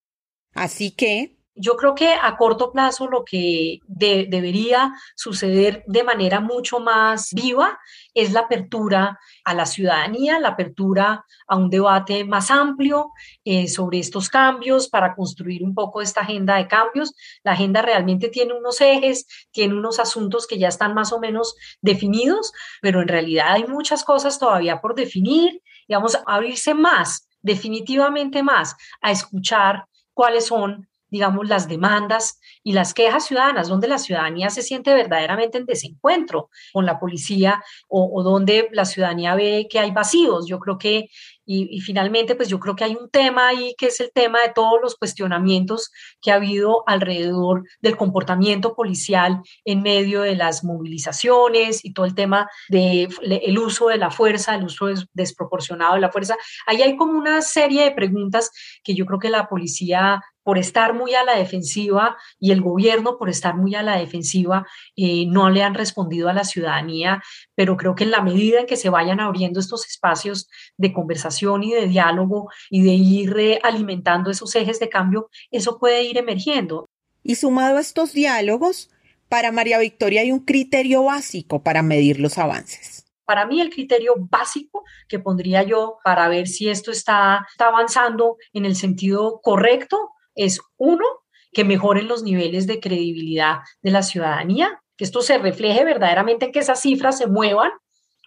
Así 0.54 0.92
que... 0.92 1.34
Yo 1.60 1.76
creo 1.76 1.96
que 1.96 2.14
a 2.14 2.38
corto 2.38 2.72
plazo 2.72 3.08
lo 3.08 3.26
que 3.26 3.80
debería 3.88 4.94
suceder 5.16 5.84
de 5.88 6.04
manera 6.04 6.40
mucho 6.40 6.80
más 6.80 7.34
viva 7.34 7.80
es 8.14 8.32
la 8.32 8.42
apertura 8.42 9.20
a 9.44 9.54
la 9.56 9.66
ciudadanía, 9.66 10.40
la 10.40 10.50
apertura 10.50 11.26
a 11.48 11.56
un 11.56 11.72
debate 11.72 12.26
más 12.26 12.52
amplio 12.52 13.10
eh, 13.44 13.68
sobre 13.68 13.98
estos 13.98 14.30
cambios 14.30 14.88
para 14.88 15.16
construir 15.16 15.64
un 15.64 15.74
poco 15.74 16.00
esta 16.00 16.22
agenda 16.22 16.58
de 16.58 16.68
cambios. 16.68 17.16
La 17.44 17.54
agenda 17.54 17.82
realmente 17.82 18.30
tiene 18.30 18.54
unos 18.54 18.80
ejes, 18.80 19.26
tiene 19.50 19.74
unos 19.74 19.98
asuntos 19.98 20.46
que 20.46 20.60
ya 20.60 20.68
están 20.68 20.94
más 20.94 21.12
o 21.12 21.20
menos 21.20 21.56
definidos, 21.82 22.54
pero 22.84 23.02
en 23.02 23.08
realidad 23.08 23.54
hay 23.54 23.66
muchas 23.66 24.04
cosas 24.04 24.38
todavía 24.38 24.80
por 24.80 24.94
definir 24.94 25.64
digamos, 25.88 26.18
abrirse 26.26 26.74
más, 26.74 27.28
definitivamente 27.42 28.44
más, 28.44 28.76
a 29.02 29.12
escuchar 29.12 29.86
cuáles 30.14 30.48
son, 30.48 30.90
digamos, 31.10 31.48
las 31.48 31.68
demandas 31.68 32.40
y 32.64 32.74
las 32.74 32.94
quejas 32.94 33.26
ciudadanas, 33.26 33.70
donde 33.70 33.88
la 33.88 33.98
ciudadanía 33.98 34.50
se 34.50 34.62
siente 34.62 34.94
verdaderamente 34.94 35.58
en 35.58 35.66
desencuentro 35.66 36.50
con 36.74 36.86
la 36.86 37.00
policía 37.00 37.64
o, 37.88 38.10
o 38.14 38.24
donde 38.24 38.70
la 38.72 38.86
ciudadanía 38.86 39.36
ve 39.36 39.68
que 39.70 39.80
hay 39.80 39.92
vacíos. 39.92 40.48
Yo 40.48 40.60
creo 40.60 40.78
que 40.78 41.10
y, 41.50 41.80
finalmente, 41.80 42.36
pues 42.36 42.50
yo 42.50 42.60
creo 42.60 42.76
que 42.76 42.84
hay 42.84 42.96
un 42.96 43.10
tema 43.10 43.48
ahí 43.48 43.74
que 43.78 43.86
es 43.86 44.02
el 44.02 44.12
tema 44.14 44.42
de 44.42 44.52
todos 44.54 44.82
los 44.82 44.96
cuestionamientos 44.96 45.92
que 46.22 46.32
ha 46.32 46.36
habido 46.36 46.84
alrededor 46.88 47.64
del 47.80 47.96
comportamiento 47.96 48.76
policial 48.76 49.42
en 49.64 49.82
medio 49.82 50.22
de 50.22 50.36
las 50.36 50.66
movilizaciones 50.66 51.86
y 51.86 51.94
todo 51.94 52.06
el 52.06 52.16
tema 52.16 52.50
del 52.68 53.08
el 53.22 53.58
uso 53.58 53.88
de 53.88 53.98
la 53.98 54.12
fuerza, 54.12 54.56
el 54.56 54.66
uso 54.66 54.88
desproporcionado 55.14 55.96
de 55.96 56.02
la 56.02 56.12
fuerza. 56.12 56.36
Ahí 56.66 56.82
hay 56.82 56.98
como 56.98 57.18
una 57.18 57.42
serie 57.42 57.84
de 57.86 57.92
preguntas 57.92 58.52
que 58.84 58.94
yo 58.94 59.06
creo 59.06 59.20
que 59.20 59.30
la 59.30 59.48
policía 59.48 60.22
por 60.48 60.58
estar 60.58 60.94
muy 60.94 61.14
a 61.14 61.26
la 61.26 61.36
defensiva 61.36 62.16
y 62.40 62.54
el 62.54 62.62
gobierno 62.62 63.18
por 63.18 63.30
estar 63.30 63.58
muy 63.58 63.76
a 63.76 63.84
la 63.84 63.98
defensiva 63.98 64.66
eh, 64.96 65.26
no 65.28 65.50
le 65.50 65.62
han 65.62 65.74
respondido 65.74 66.30
a 66.30 66.34
la 66.34 66.46
ciudadanía, 66.46 67.22
pero 67.54 67.76
creo 67.76 67.96
que 67.96 68.06
en 68.06 68.12
la 68.12 68.22
medida 68.22 68.62
en 68.62 68.66
que 68.66 68.78
se 68.78 68.90
vayan 68.90 69.20
abriendo 69.20 69.60
estos 69.60 69.86
espacios 69.86 70.48
de 70.78 70.94
conversación 70.94 71.66
y 71.66 71.74
de 71.74 71.88
diálogo 71.88 72.50
y 72.70 72.82
de 72.82 72.94
ir 72.94 73.60
alimentando 73.62 74.32
esos 74.32 74.56
ejes 74.56 74.80
de 74.80 74.88
cambio, 74.88 75.30
eso 75.52 75.80
puede 75.80 76.04
ir 76.04 76.18
emergiendo. 76.18 76.86
Y 77.24 77.36
sumado 77.36 77.76
a 77.76 77.82
estos 77.82 78.14
diálogos, 78.14 78.90
para 79.28 79.52
María 79.52 79.80
Victoria 79.80 80.22
hay 80.22 80.32
un 80.32 80.46
criterio 80.46 81.04
básico 81.04 81.62
para 81.62 81.82
medir 81.82 82.22
los 82.22 82.38
avances. 82.38 83.06
Para 83.26 83.46
mí 83.46 83.60
el 83.60 83.70
criterio 83.70 84.14
básico 84.18 84.86
que 85.10 85.20
pondría 85.20 85.64
yo 85.64 85.98
para 86.06 86.30
ver 86.30 86.48
si 86.48 86.70
esto 86.70 86.92
está, 86.92 87.46
está 87.52 87.68
avanzando 87.68 88.38
en 88.54 88.64
el 88.64 88.78
sentido 88.78 89.42
correcto 89.44 90.14
es 90.38 90.62
uno, 90.78 91.06
que 91.52 91.64
mejoren 91.64 92.08
los 92.08 92.24
niveles 92.24 92.68
de 92.68 92.80
credibilidad 92.80 93.58
de 93.82 93.92
la 93.92 94.04
ciudadanía, 94.04 94.82
que 94.96 95.04
esto 95.04 95.22
se 95.22 95.38
refleje 95.38 95.84
verdaderamente 95.84 96.46
en 96.46 96.52
que 96.52 96.60
esas 96.60 96.82
cifras 96.82 97.18
se 97.18 97.28
muevan 97.28 97.72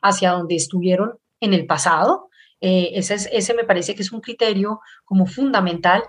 hacia 0.03 0.33
donde 0.33 0.57
estuvieron 0.57 1.18
en 1.40 1.55
el 1.55 1.66
pasado. 1.66 2.29
Eh, 2.61 2.90
ese, 2.94 3.14
ese 3.33 3.55
me 3.55 3.64
parece 3.64 3.94
que 3.94 4.03
es 4.03 4.12
un 4.12 4.20
criterio 4.20 4.81
como 5.05 5.27
fundamental. 5.27 6.03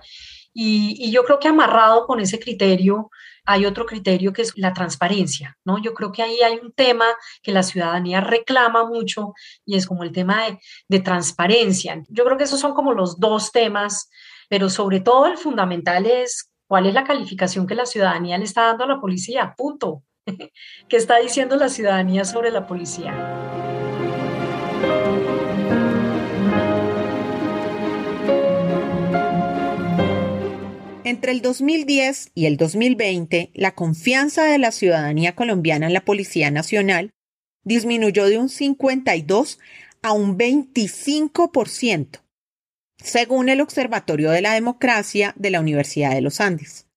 Y, 0.54 0.96
y, 1.00 1.12
yo 1.12 1.24
creo 1.24 1.40
que 1.40 1.48
amarrado 1.48 2.06
con 2.06 2.20
ese 2.20 2.38
criterio 2.38 3.10
hay 3.46 3.66
otro 3.66 3.86
criterio 3.86 4.34
que 4.34 4.42
es 4.42 4.52
la 4.58 4.74
transparencia, 4.74 5.58
¿no? 5.64 5.82
Yo 5.82 5.94
creo 5.94 6.12
que 6.12 6.22
ahí 6.22 6.42
hay 6.42 6.60
un 6.62 6.74
tema 6.74 7.06
que 7.42 7.54
la 7.54 7.64
ciudadanía 7.64 8.20
reclama 8.20 8.86
mucho 8.86 9.34
y 9.66 9.78
es 9.78 9.88
como 9.88 10.04
el 10.04 10.12
tema 10.12 10.46
de, 10.46 10.60
de 10.90 11.00
transparencia. 11.00 12.04
Yo 12.10 12.26
creo 12.26 12.38
que 12.38 12.44
esos 12.44 12.60
son 12.60 12.74
como 12.74 12.94
los 12.94 13.20
dos 13.20 13.52
temas 13.52 14.10
pero 14.52 14.70
sobre 14.70 15.00
todo 15.00 15.28
el 15.28 15.38
fundamental 15.38 16.06
es 16.06 16.52
cuál 16.68 16.86
es 16.86 16.94
la 16.94 17.06
calificación 17.06 17.66
que 17.66 17.74
la 17.74 17.86
ciudadanía 17.86 18.38
le 18.38 18.44
está 18.44 18.64
dando 18.64 18.84
a 18.84 18.88
la 18.88 19.00
policía, 19.00 19.56
punto. 19.56 20.04
¿Qué 20.90 20.98
está 20.98 21.20
diciendo 21.20 21.56
la 21.56 21.70
ciudadanía 21.70 22.26
sobre 22.26 22.52
la 22.52 22.68
policía? 22.68 23.14
Entre 31.06 31.32
el 31.32 31.42
2010 31.42 32.32
y 32.36 32.46
el 32.48 32.58
2020, 32.58 33.52
la 33.54 33.74
confianza 33.74 34.44
de 34.44 34.58
la 34.58 34.74
ciudadanía 34.74 35.34
colombiana 35.34 35.88
en 35.88 35.94
la 35.94 36.04
Policía 36.04 36.52
Nacional 36.52 37.12
disminuyó 37.64 38.26
de 38.26 38.38
un 38.38 38.50
52 38.50 39.60
a 40.02 40.12
un 40.12 40.38
25%, 40.38 42.20
según 43.02 43.50
el 43.50 43.62
Observatorio 43.62 44.32
de 44.32 44.42
la 44.42 44.54
Democracia 44.54 45.34
de 45.36 45.50
la 45.50 45.60
Universidad 45.60 46.12
de 46.12 46.22
los 46.22 46.40
Andes. 46.40 46.88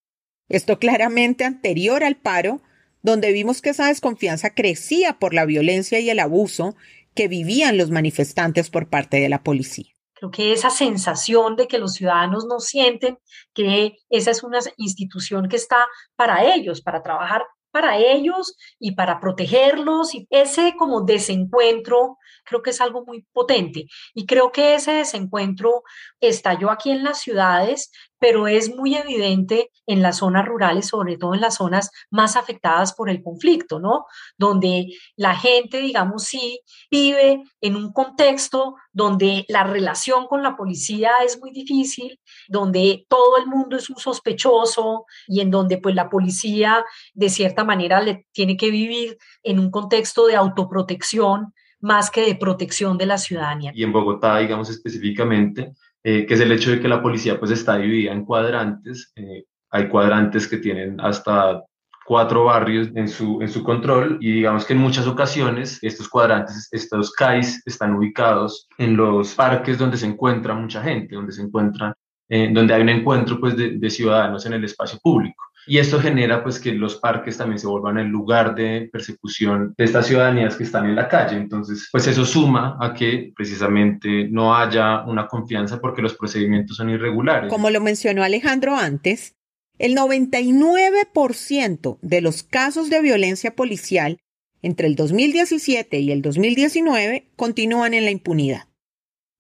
Esto 0.49 0.79
claramente 0.79 1.45
anterior 1.45 2.05
al 2.05 2.17
paro, 2.17 2.61
donde 3.03 3.33
vimos 3.33 3.63
que 3.63 3.71
esa 3.71 3.89
desconfianza 3.89 4.51
crecía 4.55 5.19
por 5.19 5.35
la 5.35 5.45
violencia 5.45 6.01
y 6.01 6.11
el 6.11 6.21
abuso 6.21 6.77
que 7.15 7.29
vivían 7.29 7.79
los 7.79 7.91
manifestantes 7.91 8.71
por 8.71 8.89
parte 8.89 9.19
de 9.19 9.29
la 9.29 9.43
policía. 9.43 9.87
Creo 10.15 10.31
que 10.31 10.53
esa 10.53 10.71
sensación 10.71 11.57
de 11.57 11.67
que 11.67 11.79
los 11.79 11.95
ciudadanos 11.95 12.47
no 12.47 12.61
sienten 12.61 13.19
que 13.53 13.97
esa 14.11 14.31
es 14.31 14.43
una 14.43 14.59
institución 14.77 15.49
que 15.49 15.57
está 15.57 15.87
para 16.17 16.55
ellos, 16.55 16.81
para 16.83 17.03
trabajar 17.03 17.43
para 17.75 17.99
ellos 17.99 18.57
y 18.79 18.93
para 18.93 19.19
protegerlos. 19.19 20.15
Y 20.15 20.29
ese 20.31 20.75
como 20.79 21.03
desencuentro 21.03 22.19
creo 22.45 22.63
que 22.63 22.71
es 22.71 22.81
algo 22.81 23.05
muy 23.05 23.27
potente. 23.33 23.87
Y 24.15 24.27
creo 24.27 24.53
que 24.53 24.75
ese 24.75 24.93
desencuentro 24.93 25.83
estalló 26.21 26.71
aquí 26.71 26.91
en 26.91 27.05
las 27.05 27.19
ciudades, 27.21 27.91
pero 28.19 28.47
es 28.49 28.75
muy 28.75 28.95
evidente 28.95 29.71
en 29.87 30.01
las 30.01 30.19
zonas 30.19 30.47
rurales, 30.47 30.87
sobre 30.87 31.19
todo 31.19 31.35
en 31.35 31.43
las 31.43 31.57
zonas 31.57 31.91
más 32.11 32.37
afectadas 32.37 32.95
por 32.95 33.11
el 33.11 33.23
conflicto, 33.23 33.81
¿no? 33.81 34.07
Donde 34.39 34.87
la 35.17 35.37
gente, 35.37 35.79
digamos, 35.79 36.25
sí 36.25 36.61
vive 36.91 37.43
en 37.61 37.77
un 37.77 37.93
contexto 37.93 38.77
donde 38.93 39.45
la 39.49 39.65
relación 39.65 40.27
con 40.27 40.43
la 40.43 40.57
policía 40.57 41.11
es 41.25 41.39
muy 41.39 41.51
difícil, 41.51 42.19
donde 42.49 43.05
todo 43.09 43.37
el 43.37 43.47
mundo 43.47 43.77
es 43.77 43.91
un 43.91 43.99
sospechoso 43.99 45.05
y 45.27 45.41
en 45.41 45.51
donde 45.51 45.79
pues 45.79 45.95
la 45.95 46.09
policía 46.09 46.85
de 47.13 47.29
cierta 47.29 47.65
manera 47.65 48.01
le 48.01 48.27
tiene 48.33 48.57
que 48.57 48.71
vivir 48.71 49.19
en 49.43 49.59
un 49.59 49.71
contexto 49.71 50.27
de 50.27 50.37
autoprotección 50.37 51.53
más 51.85 52.11
que 52.11 52.23
de 52.23 52.35
protección 52.35 52.97
de 52.97 53.05
la 53.05 53.19
ciudadanía. 53.19 53.71
Y 53.75 53.85
en 53.85 53.93
Bogotá, 53.93 54.39
digamos 54.39 54.71
específicamente, 54.71 55.75
eh, 56.03 56.25
que 56.25 56.35
es 56.35 56.41
el 56.41 56.51
hecho 56.51 56.71
de 56.71 56.81
que 56.81 56.89
la 56.89 57.03
policía 57.03 57.39
pues 57.39 57.51
está 57.51 57.77
dividida 57.77 58.13
en 58.13 58.25
cuadrantes. 58.25 59.13
Eh, 59.17 59.45
hay 59.71 59.89
cuadrantes 59.89 60.49
que 60.49 60.57
tienen 60.57 60.99
hasta 60.99 61.63
cuatro 62.07 62.45
barrios 62.45 62.89
en 62.95 63.07
su, 63.07 63.41
en 63.43 63.49
su 63.49 63.63
control 63.63 64.17
y 64.21 64.33
digamos 64.33 64.65
que 64.65 64.73
en 64.73 64.79
muchas 64.79 65.07
ocasiones 65.07 65.79
estos 65.83 66.09
cuadrantes, 66.09 66.69
estos 66.73 67.13
CAIs 67.13 67.63
están 67.67 67.95
ubicados 67.95 68.67
en 68.79 68.97
los 68.97 69.35
parques 69.35 69.77
donde 69.77 69.99
se 69.99 70.07
encuentra 70.07 70.55
mucha 70.55 70.83
gente, 70.83 71.15
donde 71.15 71.33
se 71.33 71.43
encuentra, 71.43 71.95
eh, 72.31 72.49
donde 72.51 72.73
hay 72.73 72.81
un 72.81 72.89
encuentro 72.89 73.39
pues 73.39 73.57
de, 73.57 73.79
de 73.79 73.91
ciudadanos 73.91 74.47
en 74.47 74.55
el 74.55 74.65
espacio 74.65 74.99
público. 75.03 75.43
Y 75.67 75.79
esto 75.79 76.01
genera 76.01 76.43
pues 76.43 76.61
que 76.61 76.73
los 76.73 76.97
parques 76.97 77.39
también 77.39 77.59
se 77.59 77.67
vuelvan 77.67 77.99
el 77.99 78.09
lugar 78.09 78.55
de 78.55 78.89
persecución 78.93 79.75
de 79.77 79.85
estas 79.85 80.07
ciudadanías 80.07 80.57
que 80.57 80.65
están 80.65 80.87
en 80.87 80.97
la 80.97 81.09
calle. 81.09 81.37
Entonces, 81.37 81.89
pues 81.91 82.07
eso 82.07 82.25
suma 82.25 82.77
a 82.81 82.93
que 82.93 83.33
precisamente 83.35 84.29
no 84.31 84.55
haya 84.55 85.05
una 85.05 85.27
confianza 85.27 85.81
porque 85.81 86.03
los 86.03 86.15
procedimientos 86.15 86.77
son 86.77 86.91
irregulares. 86.91 87.51
Como 87.51 87.71
lo 87.71 87.81
mencionó 87.81 88.23
Alejandro 88.23 88.77
antes, 88.77 89.37
el 89.79 89.97
99% 89.97 91.99
de 92.01 92.21
los 92.21 92.43
casos 92.43 92.91
de 92.91 93.01
violencia 93.01 93.57
policial 93.57 94.19
entre 94.63 94.87
el 94.87 94.97
2017 94.97 95.99
y 95.99 96.11
el 96.11 96.23
2019 96.23 97.31
continúan 97.37 97.95
en 97.95 98.05
la 98.05 98.11
impunidad. 98.11 98.69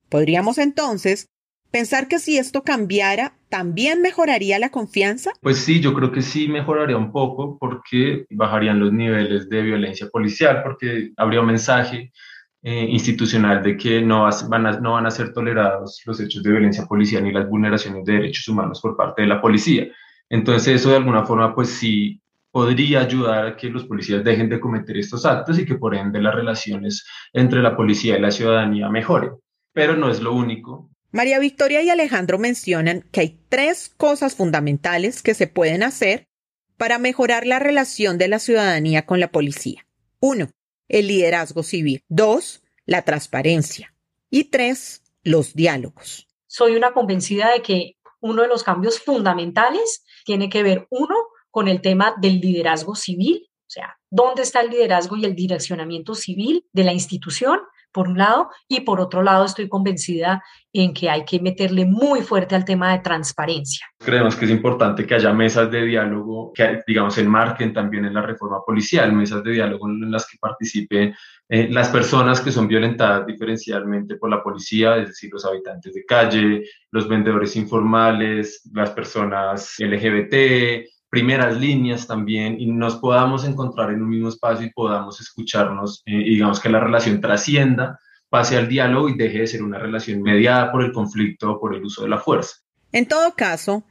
Podríamos 0.09 0.59
entonces 0.59 1.29
pensar 1.75 2.07
que 2.07 2.21
si 2.21 2.39
esto 2.39 2.63
cambiara, 2.63 3.33
¿también 3.49 4.01
mejoraría 4.01 4.61
la 4.61 4.71
confianza? 4.71 5.33
Pues 5.41 5.59
sí, 5.59 5.81
yo 5.81 5.93
creo 5.93 6.13
que 6.13 6.23
sí 6.23 6.47
mejoraría 6.47 6.97
un 6.97 7.11
poco 7.11 7.59
porque 7.59 8.27
bajarían 8.31 8.79
los 8.79 8.93
niveles 8.93 9.49
de 9.49 9.61
violencia 9.61 10.09
policial, 10.09 10.63
porque 10.63 11.11
habría 11.17 11.41
un 11.41 11.49
mensaje 11.49 12.13
eh, 12.63 12.87
institucional 12.89 13.61
de 13.65 13.77
que 13.77 14.01
no 14.01 14.31
van, 14.49 14.67
a, 14.67 14.79
no 14.79 14.93
van 14.93 15.07
a 15.07 15.11
ser 15.11 15.33
tolerados 15.33 16.01
los 16.07 16.21
hechos 16.21 16.45
de 16.45 16.53
violencia 16.53 16.87
policial 16.87 17.25
ni 17.25 17.33
las 17.33 17.49
vulneraciones 17.49 18.05
de 18.05 18.13
derechos 18.13 18.47
humanos 18.47 18.81
por 18.81 18.97
parte 18.97 19.23
de 19.23 19.29
la 19.29 19.41
policía. 19.41 19.89
Entonces 20.31 20.77
eso 20.77 20.91
de 20.91 20.99
alguna 20.99 21.25
forma 21.25 21.57
pues 21.57 21.71
sí 21.71 22.23
podría 22.53 23.01
ayudar 23.01 23.47
a 23.49 23.57
que 23.57 23.69
los 23.69 23.85
policías 23.87 24.23
dejen 24.23 24.49
de 24.49 24.61
cometer 24.61 24.97
estos 24.97 25.27
actos 25.27 25.59
y 25.59 25.67
que 25.67 25.75
por 25.75 25.97
ende 25.97 26.23
las 26.23 26.37
relaciones 26.37 27.05
entre 27.33 27.61
la 27.61 27.77
policía 27.77 28.17
y 28.17 28.21
la 28.21 28.31
ciudadanía 28.31 28.89
mejoren. 28.89 29.33
Pero 29.73 29.97
no 29.97 30.09
es 30.09 30.23
lo 30.23 30.35
único. 30.35 30.93
María 31.14 31.38
Victoria 31.38 31.81
y 31.81 31.90
Alejandro 31.90 32.40
mencionan 32.40 33.03
que 33.12 33.20
hay 33.20 33.38
tres 33.48 33.88
cosas 33.96 34.35
fundamentales 34.35 35.22
que 35.22 35.35
se 35.35 35.46
pueden 35.46 35.85
hacer 35.85 36.27
para 36.77 36.98
mejorar 36.98 37.46
la 37.46 37.61
relación 37.61 38.18
de 38.18 38.27
la 38.27 38.40
ciudadanía 38.40 39.07
con 39.07 39.20
la 39.20 39.31
policía. 39.31 39.87
Uno, 40.18 40.50
el 40.88 41.07
liderazgo 41.07 41.62
civil. 41.62 42.03
Dos, 42.09 42.64
la 42.85 43.03
transparencia. 43.03 43.94
Y 44.29 44.50
tres, 44.50 45.05
los 45.22 45.55
diálogos. 45.55 46.27
Soy 46.48 46.74
una 46.74 46.92
convencida 46.92 47.53
de 47.53 47.62
que 47.62 47.96
uno 48.18 48.42
de 48.42 48.48
los 48.48 48.64
cambios 48.64 48.98
fundamentales 48.98 50.05
tiene 50.24 50.48
que 50.48 50.64
ver, 50.64 50.88
uno, 50.90 51.14
con 51.53 51.68
el 51.68 51.81
tema 51.81 52.16
del 52.20 52.40
liderazgo 52.40 52.96
civil, 52.96 53.48
o 53.61 53.70
sea, 53.70 54.00
dónde 54.11 54.42
está 54.42 54.62
el 54.62 54.70
liderazgo 54.70 55.16
y 55.16 55.27
el 55.27 55.37
direccionamiento 55.37 56.16
civil 56.16 56.66
de 56.72 56.83
la 56.83 56.92
institución 56.92 57.61
por 57.94 58.09
un 58.09 58.18
lado, 58.18 58.50
y 58.68 58.80
por 58.80 59.00
otro 59.00 59.22
lado 59.22 59.44
estoy 59.44 59.68
convencida 59.68 60.42
en 60.72 60.92
que 60.92 61.09
hay 61.09 61.24
que 61.24 61.40
meterle 61.40 61.87
muy 61.87 62.20
fuerte 62.22 62.57
al 62.57 62.64
tema 62.64 62.92
de 62.92 62.98
transparencia. 62.98 63.87
Creemos 63.98 64.35
que 64.35 64.44
es 64.46 64.50
importante 64.50 65.07
que 65.07 65.14
haya 65.14 65.33
mesas 65.33 65.70
de 65.70 65.85
diálogo 65.85 66.52
que, 66.52 66.83
digamos, 66.87 67.16
enmarquen 67.16 67.72
también 67.72 68.04
en 68.04 68.14
la 68.14 68.22
reforma 68.22 68.59
policial, 68.66 69.12
mesas 69.12 69.44
de 69.44 69.52
diálogo 69.52 69.88
en 69.88 70.11
las 70.11 70.28
que 70.28 70.37
participen 70.38 71.14
eh, 71.48 71.68
las 71.70 71.88
personas 71.88 72.40
que 72.40 72.50
son 72.50 72.66
violentadas 72.66 73.26
diferencialmente 73.26 74.16
por 74.16 74.28
la 74.28 74.42
policía, 74.42 74.96
es 74.96 75.09
decir, 75.09 75.30
los 75.33 75.44
habitantes 75.44 75.94
de 75.94 76.04
calle, 76.04 76.64
los 76.90 77.09
vendedores 77.09 77.54
informales, 77.54 78.68
las 78.72 78.90
personas 78.90 79.74
LGBT, 79.78 80.88
primeras 81.14 81.57
líneas 81.57 82.09
también 82.09 82.61
y 82.61 82.66
nos 82.66 82.96
podamos 82.96 83.44
encontrar 83.44 83.90
en 83.90 84.03
un 84.03 84.09
mismo 84.09 84.31
espacio 84.31 84.66
y 84.66 84.72
podamos 84.72 85.20
escucharnos 85.20 86.03
eh, 86.07 86.11
y 86.11 86.31
digamos 86.31 86.59
que 86.59 86.68
la 86.68 86.81
relación 86.81 87.20
trascienda, 87.20 88.00
pase 88.29 88.57
al 88.57 88.68
diálogo 88.68 89.09
y 89.09 89.16
deje 89.16 89.38
de 89.38 89.46
ser 89.46 89.62
una 89.62 89.79
relación 89.79 90.22
mediada 90.22 90.72
por 90.72 90.83
el 90.83 90.90
conflicto 90.90 91.53
o 91.53 91.61
por 91.61 91.72
el 91.72 91.85
uso 91.85 92.03
de 92.03 92.09
la 92.09 92.18
fuerza. 92.18 92.57
En 92.90 93.07
todo 93.07 93.37
caso, 93.37 93.85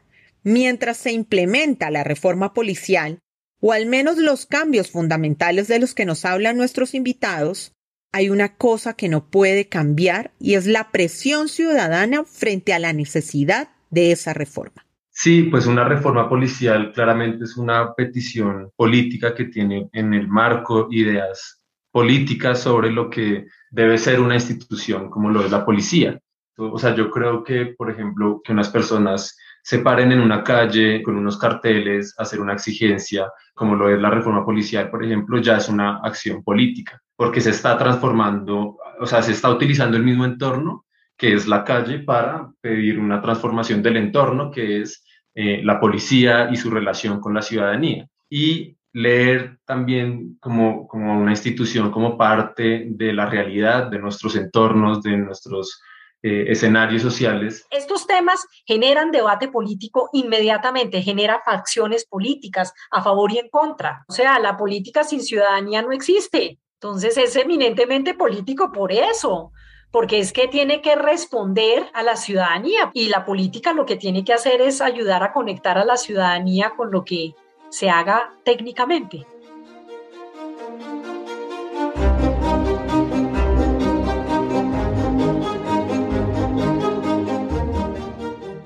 mientras 0.44 0.98
se 0.98 1.14
implementa 1.14 1.90
la 1.92 2.04
reforma 2.04 2.54
policial, 2.54 3.20
o 3.62 3.72
al 3.72 3.86
menos 3.86 4.18
los 4.18 4.46
cambios 4.46 4.92
fundamentales 4.92 5.70
de 5.70 5.80
los 5.80 5.94
que 5.94 6.04
nos 6.04 6.26
hablan 6.26 6.58
nuestros 6.58 6.94
invitados, 6.94 7.72
hay 8.12 8.30
una 8.30 8.58
cosa 8.58 8.96
que 8.96 9.08
no 9.08 9.30
puede 9.30 9.70
cambiar 9.70 10.34
y 10.42 10.56
es 10.56 10.66
la 10.66 10.92
presión 10.92 11.48
ciudadana 11.48 12.26
frente 12.26 12.74
a 12.74 12.80
la 12.80 12.92
necesidad 12.92 13.70
de 13.92 14.12
esa 14.12 14.34
reforma. 14.34 14.86
Sí, 15.16 15.44
pues 15.44 15.68
una 15.68 15.84
reforma 15.84 16.28
policial 16.28 16.92
claramente 16.92 17.44
es 17.44 17.56
una 17.56 17.94
petición 17.94 18.72
política 18.76 19.36
que 19.36 19.46
tiene 19.46 19.88
en 19.94 20.12
el 20.16 20.28
marco 20.28 20.88
ideas 20.90 21.62
políticas 21.92 22.62
sobre 22.62 22.92
lo 22.92 23.12
que 23.12 23.46
debe 23.70 24.00
ser 24.00 24.20
una 24.20 24.34
institución 24.34 25.12
como 25.12 25.30
lo 25.30 25.46
es 25.46 25.52
la 25.52 25.64
policía. 25.64 26.20
O 26.58 26.80
sea, 26.80 26.96
yo 26.96 27.12
creo 27.12 27.44
que, 27.44 27.76
por 27.78 27.92
ejemplo, 27.92 28.42
que 28.44 28.54
unas 28.54 28.70
personas 28.70 29.38
se 29.62 29.80
paren 29.80 30.12
en 30.12 30.20
una 30.20 30.44
calle 30.44 31.04
con 31.04 31.16
unos 31.16 31.38
carteles, 31.38 32.16
hacer 32.18 32.42
una 32.42 32.54
exigencia, 32.54 33.32
como 33.54 33.76
lo 33.76 33.90
es 33.90 34.02
la 34.02 34.10
reforma 34.10 34.44
policial, 34.44 34.90
por 34.90 35.06
ejemplo, 35.06 35.40
ya 35.40 35.58
es 35.58 35.70
una 35.70 35.98
acción 35.98 36.44
política, 36.44 37.00
porque 37.16 37.40
se 37.40 37.52
está 37.52 37.78
transformando, 37.78 38.78
o 39.00 39.06
sea, 39.06 39.22
se 39.22 39.32
está 39.32 39.52
utilizando 39.52 39.96
el 39.96 40.04
mismo 40.04 40.26
entorno 40.26 40.86
que 41.18 41.34
es 41.34 41.48
la 41.48 41.64
calle, 41.64 42.00
para 42.00 42.52
pedir 42.62 43.00
una 43.00 43.22
transformación 43.22 43.82
del 43.82 43.98
entorno, 43.98 44.52
que 44.52 44.82
es 44.82 45.03
eh, 45.36 45.62
la 45.64 45.80
policía 45.80 46.50
y 46.52 46.56
su 46.56 46.70
relación 46.70 47.20
con 47.20 47.34
la 47.34 47.42
ciudadanía. 47.42 48.08
Y 48.30 48.78
leer 48.94 49.58
también 49.66 50.38
como, 50.40 50.88
como 50.88 51.20
una 51.20 51.32
institución, 51.32 51.92
como 51.92 52.18
parte 52.18 52.86
de 52.90 53.14
la 53.14 53.26
realidad 53.26 53.88
de 53.88 54.00
nuestros 54.00 54.36
entornos, 54.36 55.02
de 55.02 55.18
nuestros 55.18 55.82
eh, 56.22 56.46
escenarios 56.48 57.02
sociales. 57.02 57.66
Estos 57.72 58.08
temas 58.08 58.46
generan 58.66 59.12
debate 59.12 59.50
político 59.50 60.10
inmediatamente, 60.14 61.02
generan 61.02 61.40
facciones 61.44 62.06
políticas 62.06 62.74
a 62.92 63.02
favor 63.02 63.32
y 63.32 63.40
en 63.40 63.50
contra. 63.50 64.06
O 64.08 64.14
sea, 64.14 64.40
la 64.40 64.56
política 64.56 65.04
sin 65.04 65.22
ciudadanía 65.22 65.82
no 65.82 65.92
existe. 65.92 66.60
Entonces 66.76 67.18
es 67.18 67.36
eminentemente 67.36 68.14
político 68.14 68.72
por 68.72 68.92
eso 68.92 69.52
porque 69.94 70.18
es 70.18 70.34
que 70.34 70.48
tiene 70.48 70.82
que 70.82 70.96
responder 70.96 71.84
a 71.94 72.02
la 72.02 72.16
ciudadanía 72.16 72.90
y 72.96 73.10
la 73.10 73.26
política 73.26 73.74
lo 73.74 73.86
que 73.86 73.96
tiene 73.96 74.26
que 74.26 74.34
hacer 74.34 74.60
es 74.60 74.82
ayudar 74.82 75.22
a 75.22 75.32
conectar 75.32 75.78
a 75.78 75.86
la 75.86 75.98
ciudadanía 75.98 76.74
con 76.76 76.92
lo 76.92 77.06
que 77.06 77.36
se 77.70 77.92
haga 77.92 78.34
técnicamente. 78.44 79.28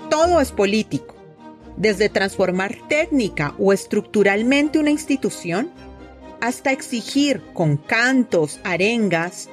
Todo 0.09 0.39
es 0.39 0.53
político, 0.53 1.13
desde 1.75 2.07
transformar 2.07 2.77
técnica 2.87 3.53
o 3.59 3.73
estructuralmente 3.73 4.79
una 4.79 4.91
institución 4.91 5.71
hasta 6.39 6.71
exigir 6.71 7.41
con 7.53 7.75
cantos, 7.75 8.61
arengas, 8.63 9.49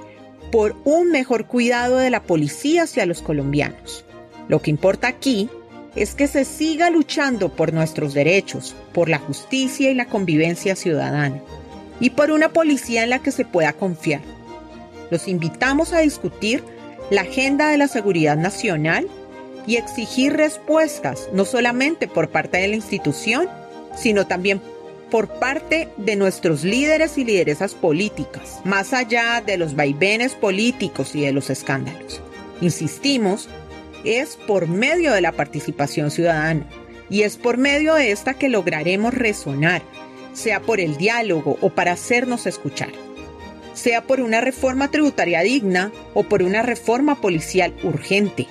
por 0.55 0.77
un 0.85 1.11
mejor 1.11 1.49
cuidado 1.49 1.97
de 1.97 2.11
la 2.11 2.23
policía 2.23 2.85
hacia 2.85 3.07
los 3.07 3.23
colombianos. 3.23 4.05
Lo 4.47 4.63
que 4.63 4.71
importa 4.71 5.09
aquí 5.09 5.51
es 5.97 6.15
que 6.15 6.29
se 6.29 6.45
siga 6.45 6.91
luchando 6.91 7.49
por 7.49 7.73
nuestros 7.73 8.15
derechos, 8.15 8.77
por 8.93 9.09
la 9.09 9.19
justicia 9.19 9.91
y 9.91 9.95
la 9.95 10.05
convivencia 10.05 10.77
ciudadana, 10.77 11.43
y 11.99 12.11
por 12.11 12.31
una 12.31 12.51
policía 12.51 13.03
en 13.03 13.11
la 13.11 13.19
que 13.19 13.33
se 13.33 13.45
pueda 13.45 13.73
confiar. 13.73 14.21
Los 15.11 15.27
invitamos 15.27 15.93
a 15.93 15.99
discutir 15.99 16.63
la 17.11 17.23
agenda 17.23 17.69
de 17.69 17.79
la 17.79 17.89
seguridad 17.89 18.37
nacional 18.37 19.09
y 19.67 19.75
exigir 19.75 20.35
respuestas 20.35 21.31
no 21.33 21.45
solamente 21.47 22.07
por 22.07 22.29
parte 22.29 22.59
de 22.59 22.69
la 22.69 22.77
institución, 22.77 23.49
sino 23.97 24.29
también 24.29 24.61
por 25.11 25.29
parte 25.39 25.89
de 25.97 26.17
nuestros 26.17 26.65
líderes 26.65 27.19
y 27.19 27.25
lideresas 27.25 27.75
políticas, 27.75 28.61
más 28.65 28.93
allá 28.93 29.43
de 29.45 29.57
los 29.57 29.77
vaivenes 29.77 30.35
políticos 30.35 31.15
y 31.15 31.23
de 31.23 31.33
los 31.33 31.51
escándalos. 31.51 32.21
Insistimos, 32.61 33.49
es 34.05 34.37
por 34.37 34.69
medio 34.69 35.13
de 35.13 35.21
la 35.21 35.33
participación 35.33 36.11
ciudadana 36.11 36.67
y 37.09 37.23
es 37.23 37.37
por 37.37 37.57
medio 37.57 37.95
de 37.95 38.11
esta 38.11 38.35
que 38.35 38.49
lograremos 38.49 39.15
resonar, 39.15 39.83
sea 40.33 40.61
por 40.61 40.81
el 40.81 40.97
diálogo 40.97 41.59
o 41.61 41.71
para 41.71 41.93
hacernos 41.93 42.47
escuchar, 42.47 42.93
sea 43.73 44.03
por 44.03 44.21
una 44.21 44.41
reforma 44.41 44.91
tributaria 44.91 45.41
digna 45.41 45.93
o 46.13 46.25
por 46.25 46.43
una 46.43 46.63
reforma 46.63 47.21
policial 47.21 47.75
urgente, 47.83 48.47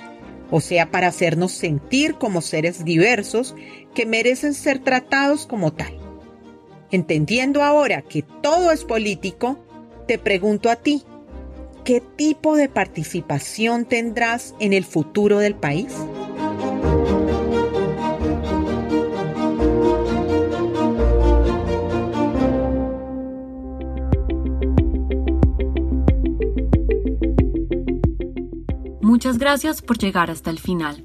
o 0.50 0.60
sea 0.60 0.90
para 0.90 1.08
hacernos 1.08 1.52
sentir 1.52 2.14
como 2.14 2.40
seres 2.40 2.84
diversos 2.84 3.54
que 3.94 4.06
merecen 4.06 4.54
ser 4.54 4.80
tratados 4.80 5.46
como 5.46 5.72
tal. 5.72 6.03
Entendiendo 6.94 7.64
ahora 7.64 8.02
que 8.02 8.22
todo 8.22 8.70
es 8.70 8.84
político, 8.84 9.58
te 10.06 10.16
pregunto 10.16 10.70
a 10.70 10.76
ti, 10.76 11.02
¿qué 11.84 12.00
tipo 12.00 12.54
de 12.54 12.68
participación 12.68 13.84
tendrás 13.84 14.54
en 14.60 14.72
el 14.72 14.84
futuro 14.84 15.38
del 15.40 15.56
país? 15.56 15.92
Muchas 29.02 29.38
gracias 29.38 29.82
por 29.82 29.98
llegar 29.98 30.30
hasta 30.30 30.50
el 30.50 30.60
final. 30.60 31.04